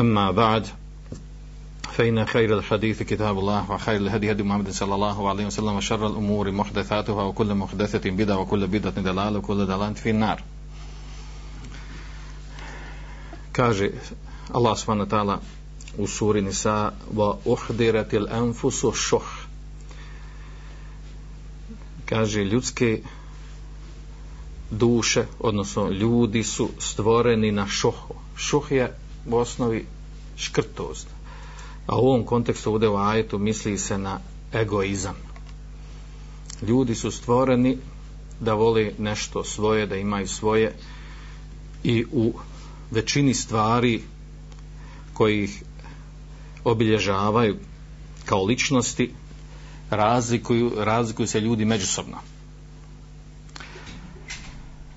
[0.00, 0.66] أما بعد
[1.92, 6.50] فإن خير الحديث كتاب الله وخير الهدي هدي محمد صلى الله عليه وسلم وشر الأمور
[6.50, 10.42] محدثاتها وكل محدثة بدعة وكل بدعة دلالة وكل دلالة في النار.
[14.54, 15.40] Allah subhanahu wa ta'ala
[15.98, 19.22] u suri Nisa wa uhdiratil anfusu šuh
[22.06, 22.44] kaže
[24.70, 28.14] duše odnosno ljudi su stvoreni na šuhu.
[28.36, 28.94] Šuh je
[29.26, 29.86] u osnovi
[30.36, 31.06] škrtost.
[31.86, 34.18] A u ovom kontekstu ovdje u ajetu misli se na
[34.52, 35.14] egoizam.
[36.62, 37.78] Ljudi su stvoreni
[38.40, 40.74] da vole nešto svoje da imaju svoje
[41.84, 42.32] i u
[42.90, 44.02] većini stvari
[45.12, 45.62] koji ih
[46.64, 47.56] obilježavaju
[48.24, 49.12] kao ličnosti
[49.90, 52.16] razlikuju, razlikuju se ljudi međusobno.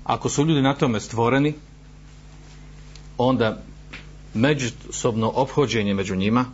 [0.04, 1.54] Ako su ljudi na tome stvoreni
[3.18, 3.64] onda
[4.34, 6.46] međusobno obhođenje među njima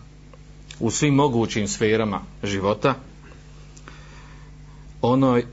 [0.79, 2.95] u svim mogućim sferama života
[5.01, 5.43] ono e,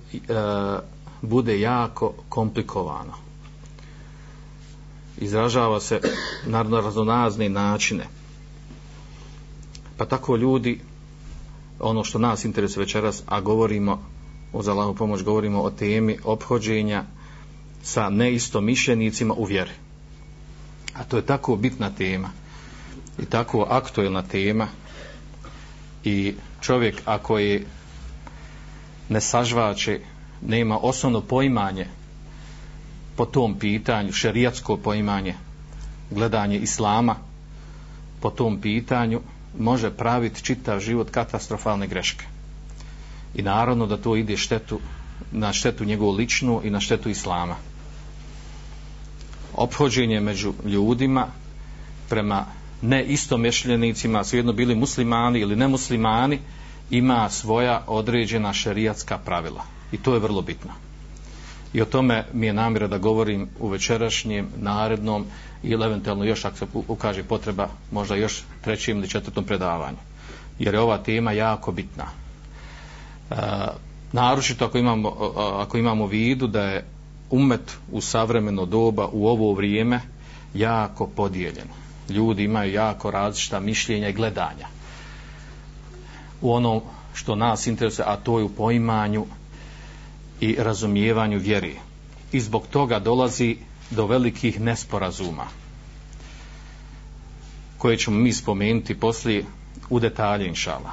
[1.22, 3.12] bude jako komplikovano.
[5.18, 6.00] Izražava se
[6.46, 8.06] na raznonazne načine.
[9.96, 10.80] Pa tako ljudi
[11.80, 14.02] ono što nas interesuje večeras a govorimo
[14.52, 17.04] o Zalahu pomoć govorimo o temi obhođenja
[17.82, 19.70] sa neistomišljenicima u vjeri
[21.00, 22.30] a to je tako bitna tema
[23.18, 24.68] i tako aktuelna tema.
[26.04, 27.66] I čovjek ako je
[29.08, 30.00] ne sažvače
[30.42, 31.86] nema osnovno poimanje
[33.16, 35.34] po tom pitanju šerijatsko poimanje
[36.10, 37.16] gledanje islama
[38.20, 39.20] po tom pitanju
[39.58, 42.25] može praviti čitav život katastrofalne greške.
[43.34, 44.80] I naravno da to ide štetu
[45.32, 47.56] na štetu njegovu ličnu i na štetu islama
[49.60, 51.26] ophođenje među ljudima
[52.09, 52.44] prema
[52.82, 56.38] ne istomešljenicima, svejedno bili muslimani ili nemuslimani,
[56.91, 59.65] ima svoja određena šerijatska pravila.
[59.93, 60.70] I to je vrlo bitno.
[61.72, 65.25] I o tome mi je namjera da govorim u večerašnjem, narednom
[65.62, 69.99] ili eventualno još ako se ukaže potreba, možda još trećim ili četvrtom predavanju.
[70.59, 72.06] Jer je ova tema jako bitna.
[73.31, 73.34] E,
[74.12, 76.84] naročito ako imamo, ako imamo vidu da je
[77.30, 80.00] umet u savremeno doba u ovo vrijeme
[80.54, 81.74] jako podijeljeno
[82.08, 84.66] ljudi imaju jako različita mišljenja i gledanja
[86.40, 86.82] u ono
[87.14, 89.26] što nas interesuje, a to je u poimanju
[90.40, 91.76] i razumijevanju vjeri.
[92.32, 93.56] I zbog toga dolazi
[93.90, 95.46] do velikih nesporazuma
[97.78, 99.44] koje ćemo mi spomenuti poslije
[99.90, 100.92] u detalje inšala.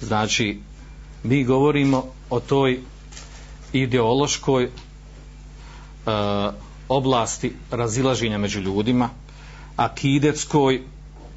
[0.00, 0.60] Znači,
[1.22, 2.80] mi govorimo o toj
[3.74, 4.70] ideološkoj e,
[6.88, 9.08] oblasti razilaženja među ljudima,
[9.76, 10.82] akidetskoj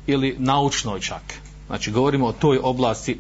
[0.08, 1.34] ili naučnoj čak.
[1.68, 3.20] Znači, govorimo o toj oblasti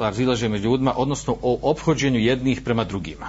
[0.00, 3.26] razilaženja među ljudima, odnosno o obhođenju jednih prema drugima.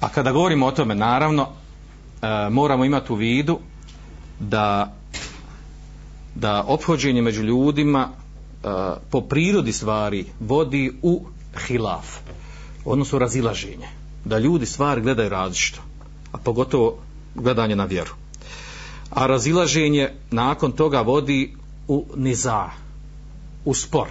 [0.00, 1.48] A kada govorimo o tome, naravno,
[2.22, 3.58] e, moramo imati u vidu
[4.40, 4.94] da
[6.34, 8.68] da obhođenje među ljudima e,
[9.10, 11.24] po prirodi stvari vodi u
[11.66, 12.06] hilaf,
[12.84, 13.88] odnosno razilaženje
[14.24, 15.80] da ljudi stvari gledaju različito,
[16.32, 16.98] a pogotovo
[17.34, 18.12] gledanje na vjeru.
[19.10, 21.54] A razilaženje nakon toga vodi
[21.88, 22.70] u niza,
[23.64, 24.08] u spor,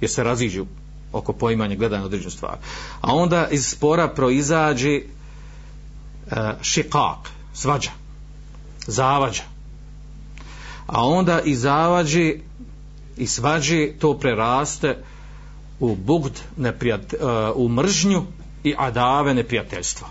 [0.00, 0.66] jer se raziđu
[1.12, 2.56] oko poimanja gledanja određenu stvar.
[3.00, 5.02] A onda iz spora proizađe e,
[6.62, 7.90] šikak, svađa,
[8.86, 9.42] zavađa.
[10.86, 12.34] A onda i zavađe
[13.16, 14.96] i svađe to preraste
[15.80, 17.16] u bugd, neprijat, e,
[17.54, 18.22] u mržnju
[18.64, 20.08] i adave neprijateljstvo.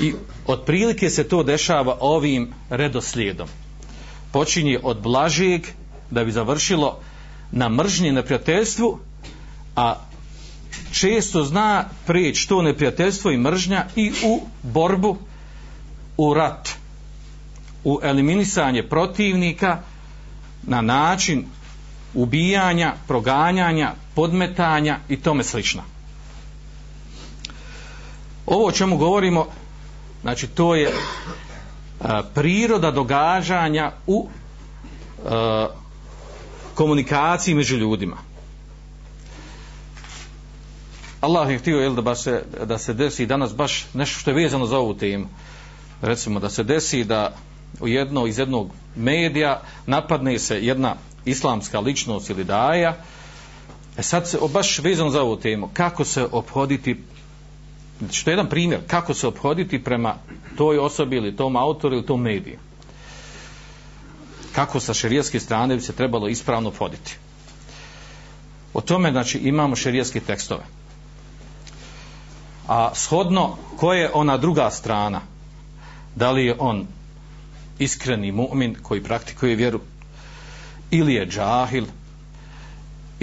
[0.00, 0.14] I
[0.46, 3.48] otprilike se to dešava ovim redoslijedom.
[4.32, 5.62] Počinje od blažijeg
[6.10, 6.98] da bi završilo
[7.52, 8.98] na mržnje neprijateljstvu,
[9.76, 9.94] a
[10.92, 15.16] često zna prijeći to neprijateljstvo i mržnja i u borbu,
[16.16, 16.68] u rat,
[17.84, 19.82] u eliminisanje protivnika
[20.62, 21.46] na način
[22.14, 25.82] ubijanja, proganjanja, podmetanja i tome slično.
[28.46, 29.46] Ovo o čemu govorimo
[30.22, 30.92] znači to je
[32.00, 34.28] a, priroda događanja u
[35.26, 35.68] a,
[36.74, 38.16] komunikaciji među ljudima.
[41.20, 44.34] Allah je htio jel, da, baš se, da se desi danas baš nešto što je
[44.34, 45.26] vezano za ovu temu.
[46.02, 47.34] Recimo da se desi da
[47.80, 52.96] u jedno iz jednog medija napadne se jedna islamska ličnost ili daja
[53.96, 56.96] e sad se baš vezano za ovu temu kako se obhoditi
[58.10, 60.14] što je jedan primjer kako se obhoditi prema
[60.56, 62.58] toj osobi ili tom autoru ili tom mediju.
[64.54, 67.16] Kako sa šerijaske strane bi se trebalo ispravno obhoditi.
[68.74, 70.64] O tome znači imamo šerijaske tekstove.
[72.68, 75.20] A shodno ko je ona druga strana?
[76.16, 76.86] Da li je on
[77.78, 79.80] iskreni mu'min koji praktikuje vjeru
[80.90, 81.84] ili je džahil?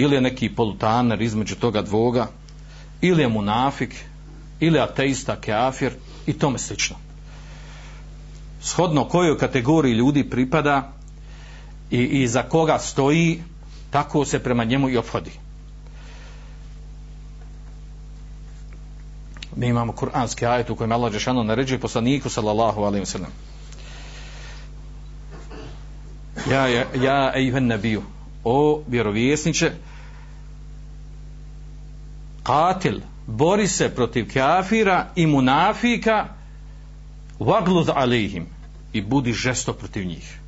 [0.00, 2.26] Ili je neki polutaner između toga dvoga
[3.00, 3.94] ili je munafik
[4.60, 5.92] ili ateista keafir
[6.26, 6.96] i tome slično.
[8.62, 10.92] Shodno kojoj kategoriji ljudi pripada
[11.90, 13.42] i, i za koga stoji
[13.90, 15.30] tako se prema njemu i obhodi.
[19.56, 23.32] Mi imamo kuranski ajet u kojem Allah Žešano naređuje poslaniku sallallahu alaihi wa sallam.
[26.50, 28.02] Ja, ja, ja ejven nabiju
[28.44, 29.72] o vjerovjesniče
[32.42, 36.26] katil bori se protiv kafira i munafika
[37.38, 38.46] vagluz alihim
[38.92, 40.38] i budi žesto protiv njih.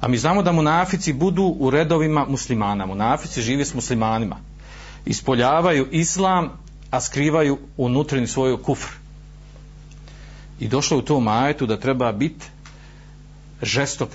[0.00, 2.86] A mi znamo da munafici budu u redovima muslimana.
[2.86, 4.36] Munafici žive s muslimanima.
[5.04, 6.50] Ispoljavaju islam
[6.90, 8.88] a skrivaju unutrini svoju kufr.
[10.60, 12.46] I došlo u tom majetu da treba biti
[13.62, 14.08] žestok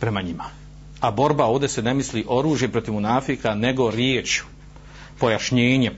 [0.00, 0.59] prema njima.
[1.00, 4.44] A borba ovdje se ne misli oružje protiv munafika, nego riječu,
[5.18, 5.94] pojašnjenjem,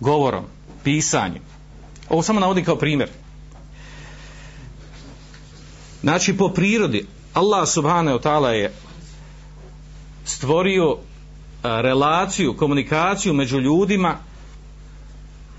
[0.00, 0.44] govorom,
[0.84, 1.42] pisanjem.
[2.08, 3.08] Ovo samo navodim kao primjer.
[6.00, 8.72] Znači, po prirodi, Allah subhanahu wa ta'ala je
[10.24, 10.96] stvorio
[11.62, 14.16] relaciju, komunikaciju među ljudima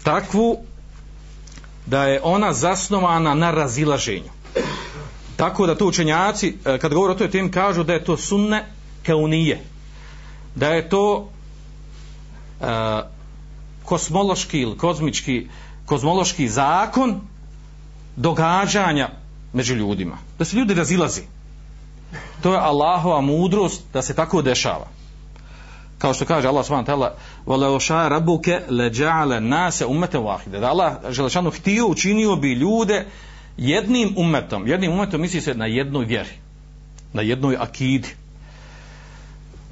[0.03, 0.57] takvu
[1.85, 4.31] da je ona zasnovana na razilaženju
[5.40, 8.64] tako da to učenjaci e, kad govore o toj temi kažu da je to sunne
[9.02, 9.64] keunije
[10.54, 11.28] da je to
[12.60, 12.66] uh,
[13.84, 15.48] kosmološki ili kozmički
[15.86, 17.20] kozmološki zakon
[18.16, 19.08] događanja
[19.52, 21.22] među ljudima da se ljudi razilazi
[22.42, 24.86] to je Allahova mudrost da se tako dešava
[25.98, 27.10] kao što kaže Allah subhanahu wa ta'ala
[27.46, 33.06] وَلَوْ شَاءَ رَبُّكَ لَجَعَلَ النَّاسَ أُمَّةً وَاحِدًا da Allah želešanu htio učinio bi ljude
[33.57, 36.35] jednim umetom, jednim umetom misli se na jednoj vjeri,
[37.13, 38.07] na jednoj akidi.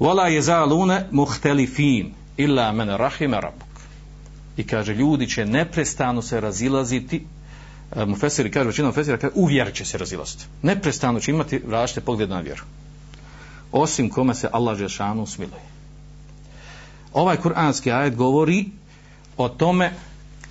[0.00, 3.68] Wala yazaluna muhtelifin illa man rahima rabbuk.
[4.56, 7.24] I kaže ljudi će neprestano se razilaziti
[7.96, 10.44] e, Mufesiri kaže, većina Mufesira kaže, u vjeri će se razilaziti.
[10.62, 12.62] Neprestano će imati različite poglede na vjeru.
[13.72, 15.62] Osim kome se Allah Žešanu smiluje.
[17.12, 18.64] Ovaj kuranski ajet govori
[19.36, 19.86] o tome,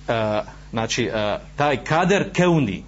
[0.08, 0.14] uh,
[0.70, 2.82] znači, uh, taj kader keuni,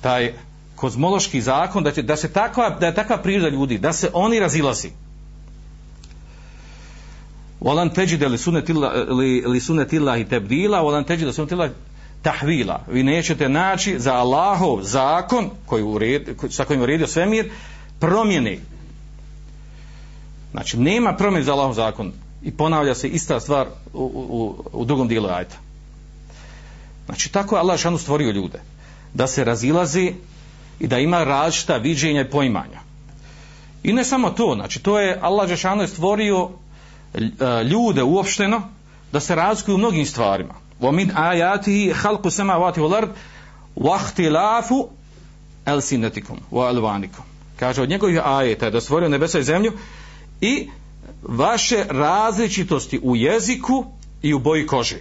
[0.00, 0.32] taj
[0.76, 4.40] kozmološki zakon da će da se takva da je takva priroda ljudi da se oni
[4.40, 4.90] razilazi.
[7.60, 11.70] Walan tajid li sunnati li, li sunnati Allahi tabdila walan
[12.22, 12.84] tahvila.
[12.88, 17.50] Vi nećete naći za Allahov zakon koji ured, sa kojim uredio svemir
[18.00, 18.58] promjene.
[20.50, 22.12] Znači nema promjene za Allahov zakon.
[22.42, 25.56] I ponavlja se ista stvar u, u, u drugom dijelu ajta
[27.08, 28.60] znači tako je Allah šanu stvorio ljude
[29.14, 30.14] da se razilazi
[30.80, 32.80] i da ima različita viđenja i poimanja.
[33.82, 36.48] I ne samo to, znači to je Allah Žešano je stvorio
[37.14, 37.20] e,
[37.64, 38.62] ljude uopšteno
[39.12, 40.54] da se razlikuju u mnogim stvarima.
[40.80, 43.10] وَمِنْ min خَلْقُ khalqu samawati wal ard
[43.76, 44.88] wa ikhtilafu
[45.64, 46.38] alsinatikum.
[47.56, 49.72] Kaže od njegovih ajeta je da stvorio nebesa i zemlju
[50.40, 50.68] i
[51.22, 53.84] vaše različitosti u jeziku
[54.22, 54.98] i u boji kože.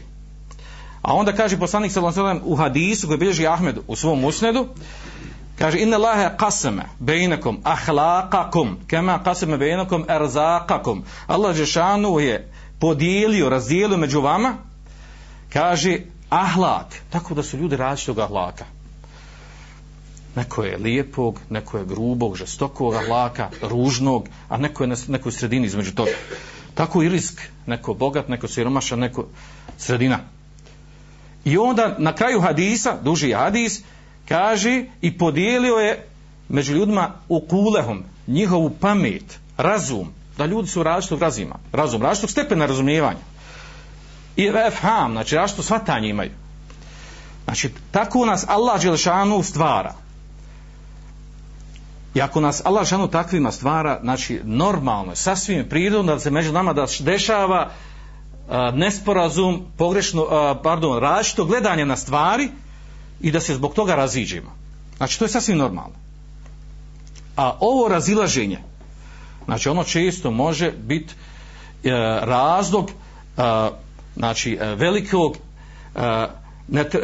[1.02, 4.20] A onda kaže poslanik sallallahu alejhi ve sellem u hadisu koji bilježi Ahmed u svom
[4.20, 4.68] musnedu,
[5.60, 11.02] kaže inna Allaha qasama bainakum akhlaqakum kama qasama bainakum arzaqakum.
[11.28, 14.54] Allah džeshanu je podijelio, razdijelio među vama
[15.54, 16.00] kaže
[16.30, 18.66] ahlak, tako da su ljudi različitog ahlaka.
[20.36, 25.68] Neko je lijepog, neko je grubog, žestokog ahlaka, ružnog, a neko je na nekoj sredini
[25.68, 26.12] između toga.
[26.74, 29.26] Tako i risk, neko bogat, neko siromašan, neko
[29.78, 30.20] sredina.
[31.46, 33.82] I onda na kraju hadisa, duži hadis,
[34.28, 36.08] kaže i podijelio je
[36.50, 42.66] među ljudima u kulehom njihovu pamet, razum, da ljudi su različitog razima, razum, različitog stepena
[42.66, 43.20] razumijevanja.
[44.36, 46.32] I efham, znači različito svatanje imaju.
[47.46, 49.94] Znači, tako nas Allah Đelšanu stvara.
[52.14, 56.52] I ako nas Allah Đelšanu takvima stvara, znači, normalno je, sasvim prirodno da se među
[56.52, 57.70] nama da dešava
[58.50, 62.50] a, nesporazum, pogrešno, a, pardon, različito gledanje na stvari
[63.22, 64.52] i da se zbog toga raziđemo.
[64.98, 65.96] Znači, to je sasvim normalno.
[67.36, 68.60] A ovo razilaženje,
[69.46, 71.14] znači, ono često može biti
[71.84, 71.90] e,
[72.22, 72.92] razlog
[73.38, 73.42] e,
[74.16, 75.38] znači, e, velikog
[75.96, 76.28] e,
[76.68, 77.00] net, e,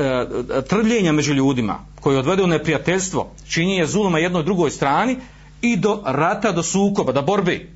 [0.70, 5.18] trvljenja među ljudima koji odvede u neprijateljstvo, činjenje zuluma jednoj drugoj strani
[5.62, 7.68] i do rata, do sukoba, do borbe.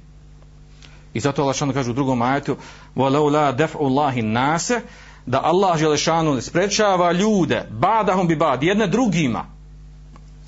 [1.14, 2.56] I zato Allah šanu kaže u drugom ajetu
[2.96, 4.80] وَلَوْ لَا دَفْعُ اللَّهِ nase
[5.26, 9.44] da Allah Želešanu ne sprečava ljude badahum bi bad, jedne drugima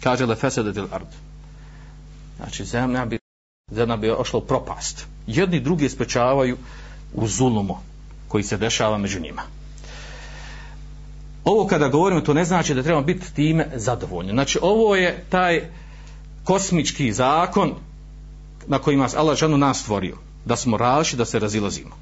[0.03, 1.07] kaže le fesedetil ard
[2.37, 3.19] znači zemlja bi
[3.71, 6.57] zemlja bi ošla u propast jedni drugi sprečavaju
[7.15, 7.77] u zulumu
[8.29, 9.43] koji se dešava među njima
[11.45, 15.71] ovo kada govorimo to ne znači da trebamo biti time zadovoljni znači ovo je taj
[16.45, 17.75] kosmički zakon
[18.67, 21.96] na kojima Allah žanu nas stvorio da smo različiti da se razilazimo.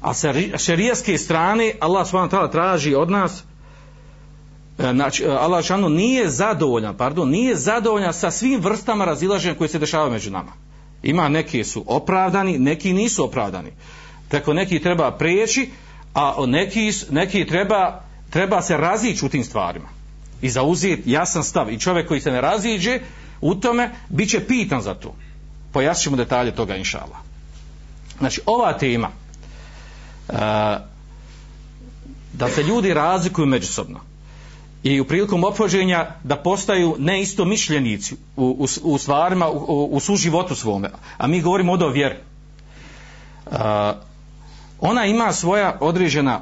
[0.00, 2.50] A sa šerijaske strane Allah s.w.t.
[2.52, 3.42] traži od nas
[4.78, 9.68] e, znači e, Allah šanu nije zadovoljan pardon, nije zadovoljan sa svim vrstama razilaženja koje
[9.68, 10.52] se dešavaju među nama.
[11.02, 13.70] Ima neki su opravdani neki nisu opravdani.
[14.28, 15.70] Tako neki treba prijeći
[16.14, 18.00] a neki, neki treba
[18.30, 19.88] treba se razići u tim stvarima
[20.42, 21.72] i zauzeti jasan stav.
[21.72, 23.00] I čovjek koji se ne raziđe
[23.40, 25.14] u tome bit će pitan za to.
[25.72, 27.27] Pojasnit ćemo detalje toga inšala
[28.18, 29.08] znači ova tema
[30.28, 30.34] uh,
[32.32, 34.00] da se ljudi razlikuju međusobno
[34.82, 40.54] i u prilikom opođenja da postaju neisto mišljenici u, u, u stvarima, u, u suživotu
[40.54, 42.16] svome a mi govorimo od o vjeri
[43.46, 43.56] uh,
[44.80, 46.40] ona ima svoja određena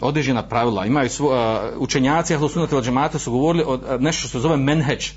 [0.00, 4.28] određena pravila, imaju svo, uh, učenjaci ahlu sunnata džemata su govorili o uh, nešto što
[4.28, 5.10] se zove menheđ.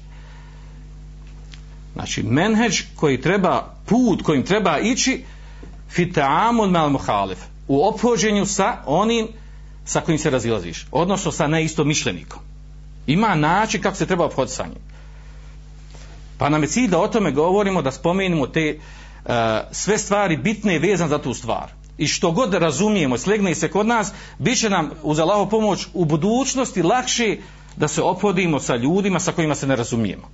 [1.93, 5.23] Znači, menheđ koji treba, put kojim treba ići
[5.95, 9.27] fita'amul mal muhalif u ophođenju sa onim
[9.85, 12.39] sa kojim se razilaziš, odnosno sa neisto mišljenikom.
[13.07, 14.81] Ima način kako se treba obhoditi sa njim.
[16.37, 19.31] Pa nam je cilj da o tome govorimo, da spomenimo te uh,
[19.71, 23.87] sve stvari bitne i vezan za tu stvar i što god razumijemo, slegne se kod
[23.87, 27.37] nas, bit će nam uz Allaho pomoć u budućnosti lakše
[27.75, 30.29] da se opodimo sa ljudima sa kojima se ne razumijemo.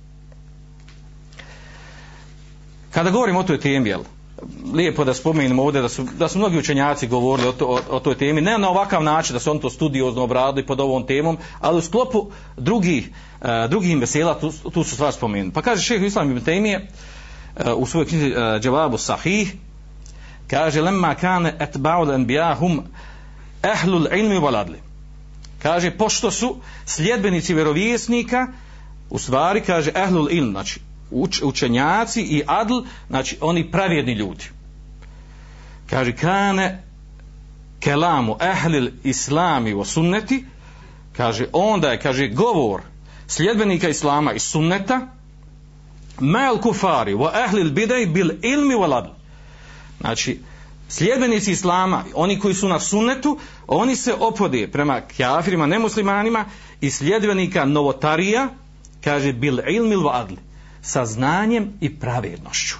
[2.90, 4.02] Kada govorimo o toj temi, jel,
[4.74, 8.00] lijepo da spomenemo ovdje da su, da su mnogi učenjaci govorili o, to, o, o
[8.00, 11.38] toj temi, ne na ovakav način da su on to studiozno obradili pod ovom temom,
[11.60, 15.52] ali u sklopu drugih, uh, drugih mesela tu, tu su stvar spomenuli.
[15.52, 16.88] Pa kaže šehr Islam ibn Temije
[17.56, 19.54] uh, eh, u svojoj knjizi eh, uh, Džavabu Sahih,
[20.50, 22.82] kaže lemma kane etba'ul anbiya hum
[23.62, 24.78] ehlul ilmi valadli.
[25.62, 28.46] kaže pošto su sljedbenici vjerovjesnika
[29.10, 34.44] u stvari kaže ehlul ilm znači uč, učenjaci i adl znači oni pravjedni ljudi.
[35.90, 36.82] Kaže kane
[37.80, 40.44] kelamu ehlil islami o sunneti
[41.16, 42.80] kaže onda je kaže govor
[43.26, 45.06] sljedbenika islama i sunneta
[46.20, 49.16] mal kufari wa ehlil bidej bil ilmi wal adl
[50.00, 50.40] Znači,
[50.88, 56.44] sljedbenici islama, oni koji su na sunnetu, oni se opode prema kafirima, nemuslimanima
[56.80, 58.48] i sljedbenika novotarija,
[59.04, 60.34] kaže bil ilmil wal adl
[60.86, 62.76] sa znanjem i pravednošću.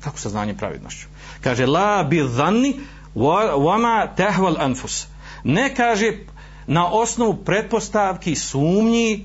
[0.00, 1.06] Kako sa znanjem i pravednošću?
[1.40, 2.80] Kaže, la bi dhanni
[3.14, 5.06] wama tehval anfus.
[5.44, 6.12] Ne kaže
[6.66, 9.24] na osnovu pretpostavki, sumnji,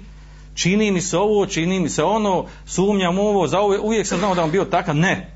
[0.53, 4.35] čini mi se ovo, čini mi se ono, sumnjam ovo, za ovo, uvijek sam znao
[4.35, 5.31] da on bio takav, ne.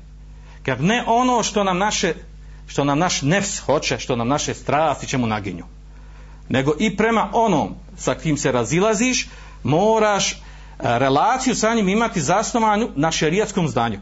[0.62, 2.14] Kad ne ono što nam naše
[2.66, 5.64] što nam naš nefs hoće, što nam naše strasti čemu naginju.
[6.48, 9.28] Nego i prema onom sa kim se razilaziš,
[9.62, 10.42] moraš
[10.82, 13.98] relaciju sa njim imati zasnovanu na šerijatskom znanju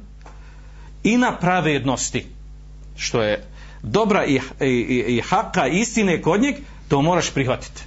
[1.02, 2.26] I na pravednosti,
[2.96, 3.44] što je
[3.82, 6.54] dobra i, i, i, i haka istine kod njeg,
[6.88, 7.82] to moraš prihvatiti.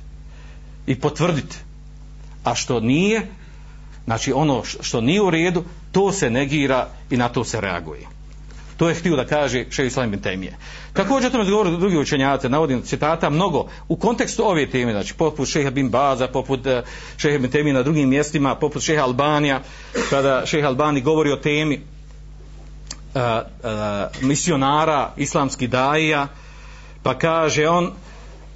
[0.88, 1.58] I potvrditi.
[2.44, 3.28] A što nije,
[4.06, 8.12] znači ono što nije u redu, to se negira i na to se reaguje.
[8.84, 10.58] To je htio da kaže Šeji Islam bin Temije.
[10.94, 15.50] Također o tome govore drugi učenjaci, navodim citata mnogo u kontekstu ove teme, znači poput
[15.50, 16.84] Šeha bin Baza, poput eh,
[17.18, 19.62] Šeha bin Temije na drugim mjestima, poput Šeha Albanija,
[20.10, 21.82] kada Šeha Albani govori o temi
[23.16, 26.28] uh, uh, misionara, islamski daija,
[27.04, 27.92] pa kaže on,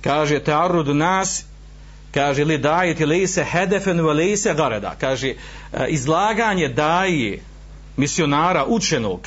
[0.01, 1.45] kaže te arud nas,
[2.11, 5.33] kaže li dajeti li se hedefen ve se gareda, kaže
[5.87, 7.39] izlaganje daje
[7.97, 9.19] misionara učenog,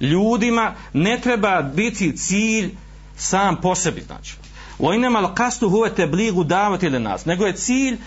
[0.00, 2.70] ljudima ne treba biti cilj
[3.16, 4.34] sam po sebi znači
[4.78, 7.98] vojnama al qastu huwa tebligu davati li nas nego je cilj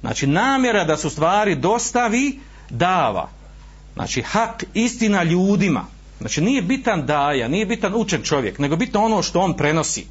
[0.00, 2.38] Znači namjera da su stvari dostavi
[2.70, 3.28] dava.
[3.94, 5.84] Znači hak istina ljudima.
[6.20, 10.06] Znači nije bitan daja, nije bitan učen čovjek, nego bitno ono što on prenosi.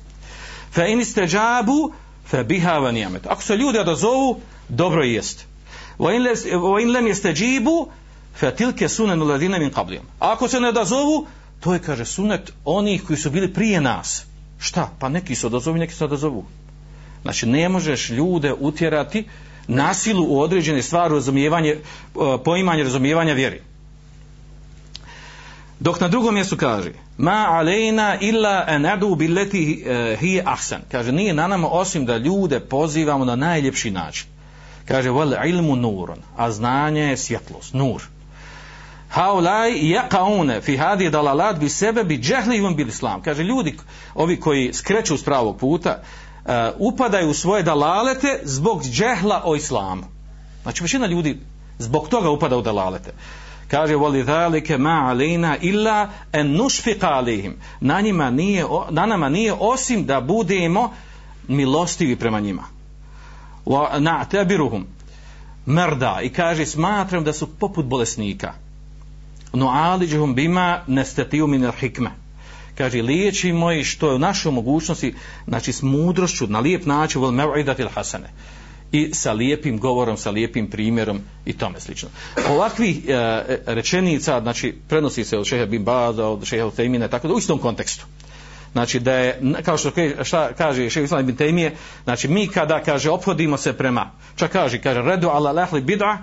[0.71, 1.93] Fa in istajabu
[2.25, 3.19] fa biha wa.
[3.29, 5.45] Ako se ljudi odazovu, dobro jest.
[5.99, 7.85] Wa in lam wa
[8.35, 10.05] fatilke yastajibu fa sunan min qablihim.
[10.19, 11.27] Ako se ne odazovu,
[11.59, 14.25] to je kaže sunet onih koji su bili prije nas.
[14.59, 14.89] Šta?
[14.99, 16.45] Pa neki su odazovu, neki se odazovu.
[17.21, 19.25] Znači ne možeš ljude utjerati
[19.67, 21.79] nasilu u određene stvari razumijevanje, e,
[22.45, 23.61] poimanje razumijevanja vjeri.
[25.79, 30.81] Dok na drugom mjestu kaže ma alejna illa an adu billeti e, hi ahsan.
[30.91, 34.27] Kaže nije na nama osim da ljude pozivamo na najljepši način.
[34.85, 38.01] Kaže wal ilmu nurun, a znanje je svjetlost, nur.
[39.09, 43.21] Haulaj yaqauna fi hadi dalalat bi sebe bi jahlihum bil islam.
[43.21, 43.77] Kaže ljudi
[44.15, 50.03] ovi koji skreću s pravog puta uh, upadaju u svoje dalalete zbog džehla o islamu.
[50.63, 51.39] Znači većina ljudi
[51.79, 53.13] zbog toga upada u dalalete.
[53.67, 57.55] Kaže voli zalike ma alejna illa en nušfiqa alihim.
[57.79, 60.93] Na njima nije na nama nije osim da budemo
[61.47, 62.63] milostivi prema njima.
[63.65, 64.83] Wa na'tabiruhum
[65.65, 68.53] merda i kaže smatram da su poput bolesnika.
[69.53, 72.09] No aliđuhum bima nestatiju min al hikme.
[72.77, 75.13] Kaže liječimo ih što je u našoj mogućnosti,
[75.47, 78.29] znači s mudrošću, na lijep način, vol mev'idatil hasane
[78.91, 82.09] i sa lijepim govorom, sa lijepim primjerom i tome slično.
[82.49, 87.27] Ovakvih e, e rečenica, znači, prenosi se od šeha Bin Bada, od šeha Utejmina, tako
[87.27, 88.05] da u istom kontekstu.
[88.71, 89.91] Znači da je, kao što
[90.23, 94.81] šta kaže šeha Islam Ibn Tejmije, znači mi kada, kaže, ophodimo se prema, čak kaže,
[94.81, 96.17] kaže, redu ala lehli bid'a,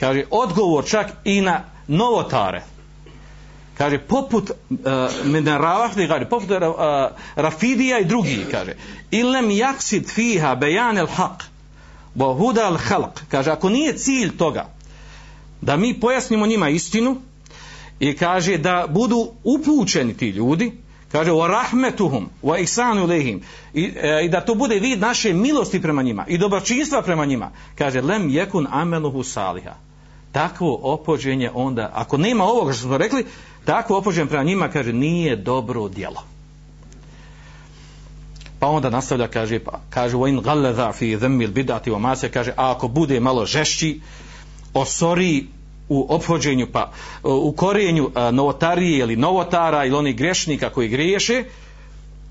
[0.00, 2.62] kaže, odgovor čak i na novotare,
[3.78, 6.56] kaže poput e, uh, mineralahli kaže, poput uh,
[7.36, 8.74] rafidija i drugi kaže.
[9.10, 11.48] Ilem yaksid fiha bayan al haq
[12.16, 14.68] wa huda al khalq kaže ako nije cilj toga
[15.60, 17.16] da mi pojasnimo njima istinu
[18.00, 20.72] i kaže da budu upućeni ti ljudi
[21.12, 23.42] kaže wa rahmetuhum wa ihsanu lehim
[23.74, 27.50] I, e, i da to bude vid naše milosti prema njima i dobročinstva prema njima
[27.74, 29.87] kaže lem yekun ameluhu saliha
[30.38, 33.26] takvo opođenje onda ako nema ovoga što smo rekli
[33.64, 36.22] takvo opođenje prema njima kaže nije dobro djelo.
[38.58, 42.70] Pa onda nastavlja kaže pa kaže in ghalladha fi dhammi bid'ati wa ma kaže a
[42.70, 44.00] ako bude malo žešći
[44.74, 45.46] osori
[45.88, 51.44] u ophođenju pa u korijenju a, novotarije ili novotara ili onih grešnika koji griješe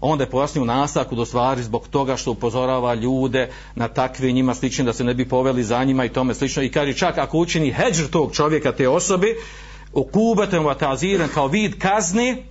[0.01, 4.85] onda je pojasnio nastavku do stvari zbog toga što upozorava ljude na takve njima slične
[4.85, 6.63] da se ne bi poveli za njima i tome slično.
[6.63, 9.27] I kaže čak ako učini heđr tog čovjeka te osobe
[9.93, 12.43] okubatem vataziran kao vid kazni,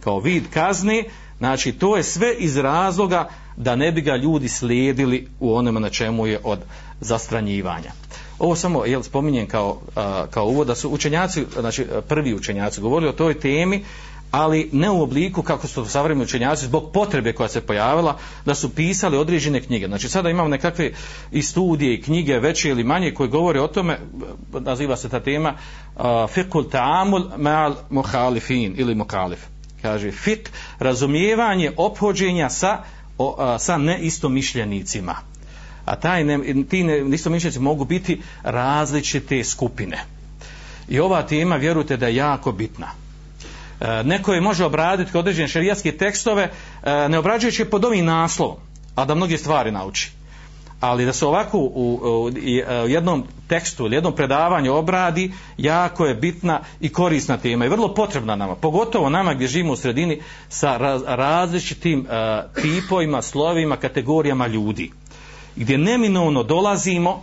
[0.00, 1.04] kao vid kazni,
[1.38, 5.90] znači to je sve iz razloga da ne bi ga ljudi slijedili u onome na
[5.90, 6.58] čemu je od
[7.00, 7.92] zastranjivanja.
[8.38, 13.10] Ovo samo jel spominjem kao, a, kao uvod da su učenjaci znači prvi učenjaci govorili
[13.10, 13.84] o toj temi
[14.30, 18.74] ali ne u obliku kako su savremeni učenjaci zbog potrebe koja se pojavila da su
[18.74, 19.86] pisali određene knjige.
[19.86, 20.92] Znači sada imamo nekakve
[21.32, 23.98] i studije i knjige veće ili manje koje govore o tome,
[24.52, 25.54] naziva se ta tema
[25.96, 29.40] uh, fiqul ta'amul ma'al muhalifin ili mukalif.
[29.82, 32.78] Kaže fiqh, razumijevanje ophođenja sa,
[33.18, 35.16] o, a, sa neistomišljenicima.
[35.84, 40.04] A taj ne, ti neistomišljenici mogu biti različite skupine.
[40.88, 42.90] I ova tema, vjerujte da je jako bitna
[43.80, 46.50] E, neko je može obraditi određene šerijatske tekstove
[46.82, 48.56] e, ne obrađujući pod ovim naslovom
[48.94, 50.10] a da mnoge stvari nauči.
[50.80, 56.06] Ali da se ovako u, u, e, u jednom tekstu ili jednom predavanju obradi jako
[56.06, 60.20] je bitna i korisna tema i vrlo potrebna nama pogotovo nama gdje živimo u sredini
[60.48, 64.90] sa raz, različitim uh, tipovima, slovima, kategorijama ljudi
[65.56, 67.22] gdje neminovno dolazimo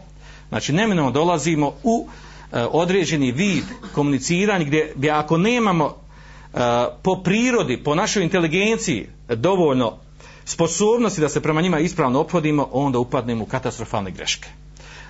[0.50, 3.64] znači neminovno dolazimo u uh, određeni vid
[3.96, 6.07] komuniciranja gdje, gdje ako nemamo
[6.54, 6.60] E,
[7.02, 9.98] po prirodi, po našoj inteligenciji dovoljno
[10.46, 14.50] sposobnosti da se prema njima ispravno ophodimo, onda upadnemo u katastrofalne greške.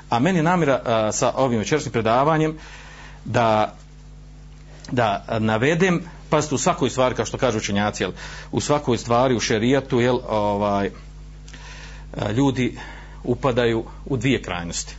[0.09, 2.57] A meni je namjera a, sa ovim večerašnjim predavanjem
[3.25, 3.75] da
[4.91, 8.11] da navedem pazite u svakoj stvari kao što kažu učenjaci jel,
[8.51, 10.89] u svakoj stvari u šerijatu jel, ovaj,
[12.17, 12.77] a, ljudi
[13.23, 14.95] upadaju u dvije krajnosti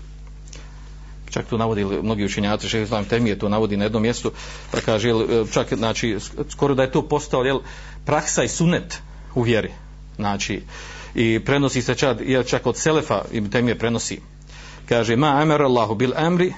[1.31, 4.33] čak to navodi mnogi učenjaci šejh islam temije to navodi na jednom mjestu
[4.71, 6.17] pa kaže e, čak znači
[6.51, 7.61] skoro da je to postao jel,
[8.05, 8.99] praksa i sunet
[9.35, 9.71] u vjeri.
[10.17, 10.63] Znači
[11.15, 14.21] i prenosi se čak, čak od selefa i temije prenosi.
[14.89, 16.53] Kaže ma amara Allahu bil amri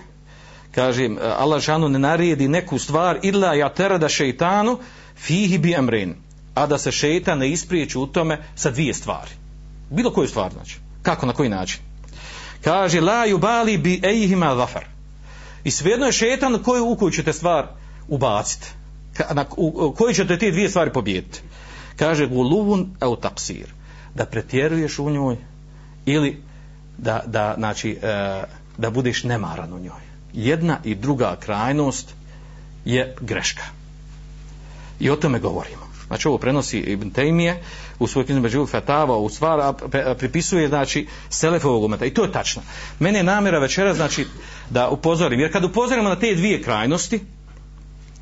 [0.75, 4.79] kaže e, Allah žanu ne naredi neku stvar illa ja terada šeitanu
[5.17, 6.15] fihi bi amrin
[6.55, 9.31] a da se šeitan ne ispriječi u tome sa dvije stvari.
[9.91, 10.79] Bilo koju stvar znači.
[11.03, 11.90] Kako na koji način?
[12.65, 14.85] Kaže la yubali bi ejhima zafar.
[15.65, 17.67] I svejedno je šetan koju, u koju ćete stvar
[18.09, 18.67] ubaciti
[19.17, 21.41] Ka, na, u, u koju ćete te dvije stvari pobijediti
[22.01, 23.69] kaže guluvun au taksir
[24.15, 25.37] da pretjeruješ u njoj
[26.07, 26.43] ili
[26.99, 28.43] da, da, znači, e,
[28.79, 30.03] da budeš nemaran u njoj.
[30.33, 32.15] Jedna i druga krajnost
[32.85, 33.65] je greška.
[35.01, 35.91] I o tome govorimo.
[36.07, 37.55] Znači ovo prenosi Ibn Taymije
[38.01, 39.75] u svojoj knjizi Među Fatava u stvar a
[40.19, 42.07] pripisuje znači Selefovog umeta.
[42.07, 42.63] I to je tačno.
[42.99, 44.27] Mene je namjera večera znači
[44.71, 45.41] da upozorim.
[45.41, 47.21] Jer kad upozorimo na te dvije krajnosti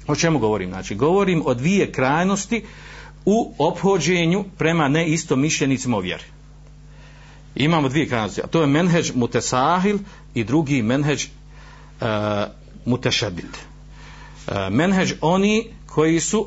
[0.06, 0.70] o čemu govorim?
[0.70, 2.64] Znači govorim o dvije krajnosti
[3.24, 6.24] u ophođenju prema neistomišljenicima o vjeri.
[7.54, 9.98] Imamo dvije krajnosti a to je menheđ mutesahil
[10.34, 11.28] i drugi menheđ e,
[12.00, 12.08] uh,
[12.84, 16.46] mutešabit uh, e, menheđ oni koji su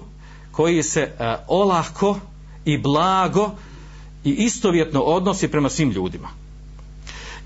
[0.51, 2.19] koji se e, uh, olahko
[2.65, 3.51] i blago
[4.23, 6.29] i istovjetno odnosi prema svim ljudima.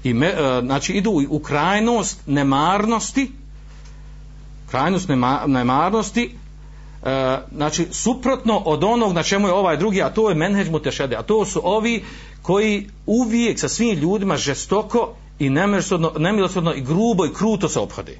[0.04, 3.32] I me, e, znači idu u, krajnost nemarnosti
[4.71, 6.36] krajnost nema, nemarnosti
[7.04, 11.15] e, znači suprotno od onog na čemu je ovaj drugi, a to je menheđ mutešede,
[11.15, 12.04] a to su ovi
[12.41, 15.49] koji uvijek sa svim ljudima žestoko i
[16.19, 18.19] nemilosrdno i grubo i kruto se obhode.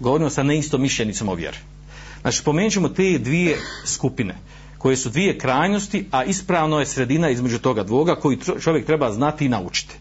[0.00, 1.56] Govorimo sa neisto mišljenicama o vjeri.
[2.20, 4.36] Znači, spomenut ćemo te dvije skupine,
[4.80, 9.46] koje su dvije krajnosti, a ispravno je sredina između toga dvoga, koji čovjek treba znati
[9.46, 9.94] i naučiti.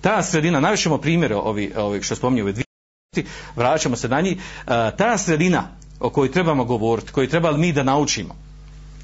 [0.00, 4.36] Ta sredina, najvišemo primjere ovi, ovi što spominju ove dvije krajnosti, vraćamo se na njih,
[4.36, 5.62] e, ta sredina
[6.00, 8.36] o kojoj trebamo govoriti, koju treba mi da naučimo,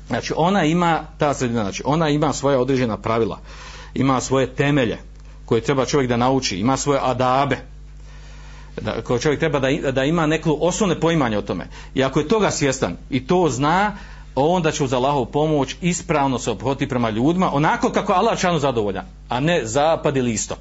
[0.09, 3.41] znači, ona ima, ta sredina, znači, ona ima svoje određena pravila,
[3.95, 4.99] ima svoje temelje,
[5.45, 7.57] koje treba čovjek da nauči, ima svoje adabe,
[8.81, 11.69] da, ko čovjek treba da, da ima neku osnovne poimanje o tome.
[11.95, 13.97] I ako je toga svjestan i to zna,
[14.37, 19.05] onda će uz Allahov pomoć ispravno se obhoditi prema ljudima, onako kako Allah čanu zadovolja,
[19.29, 20.59] a ne zapad ili istok.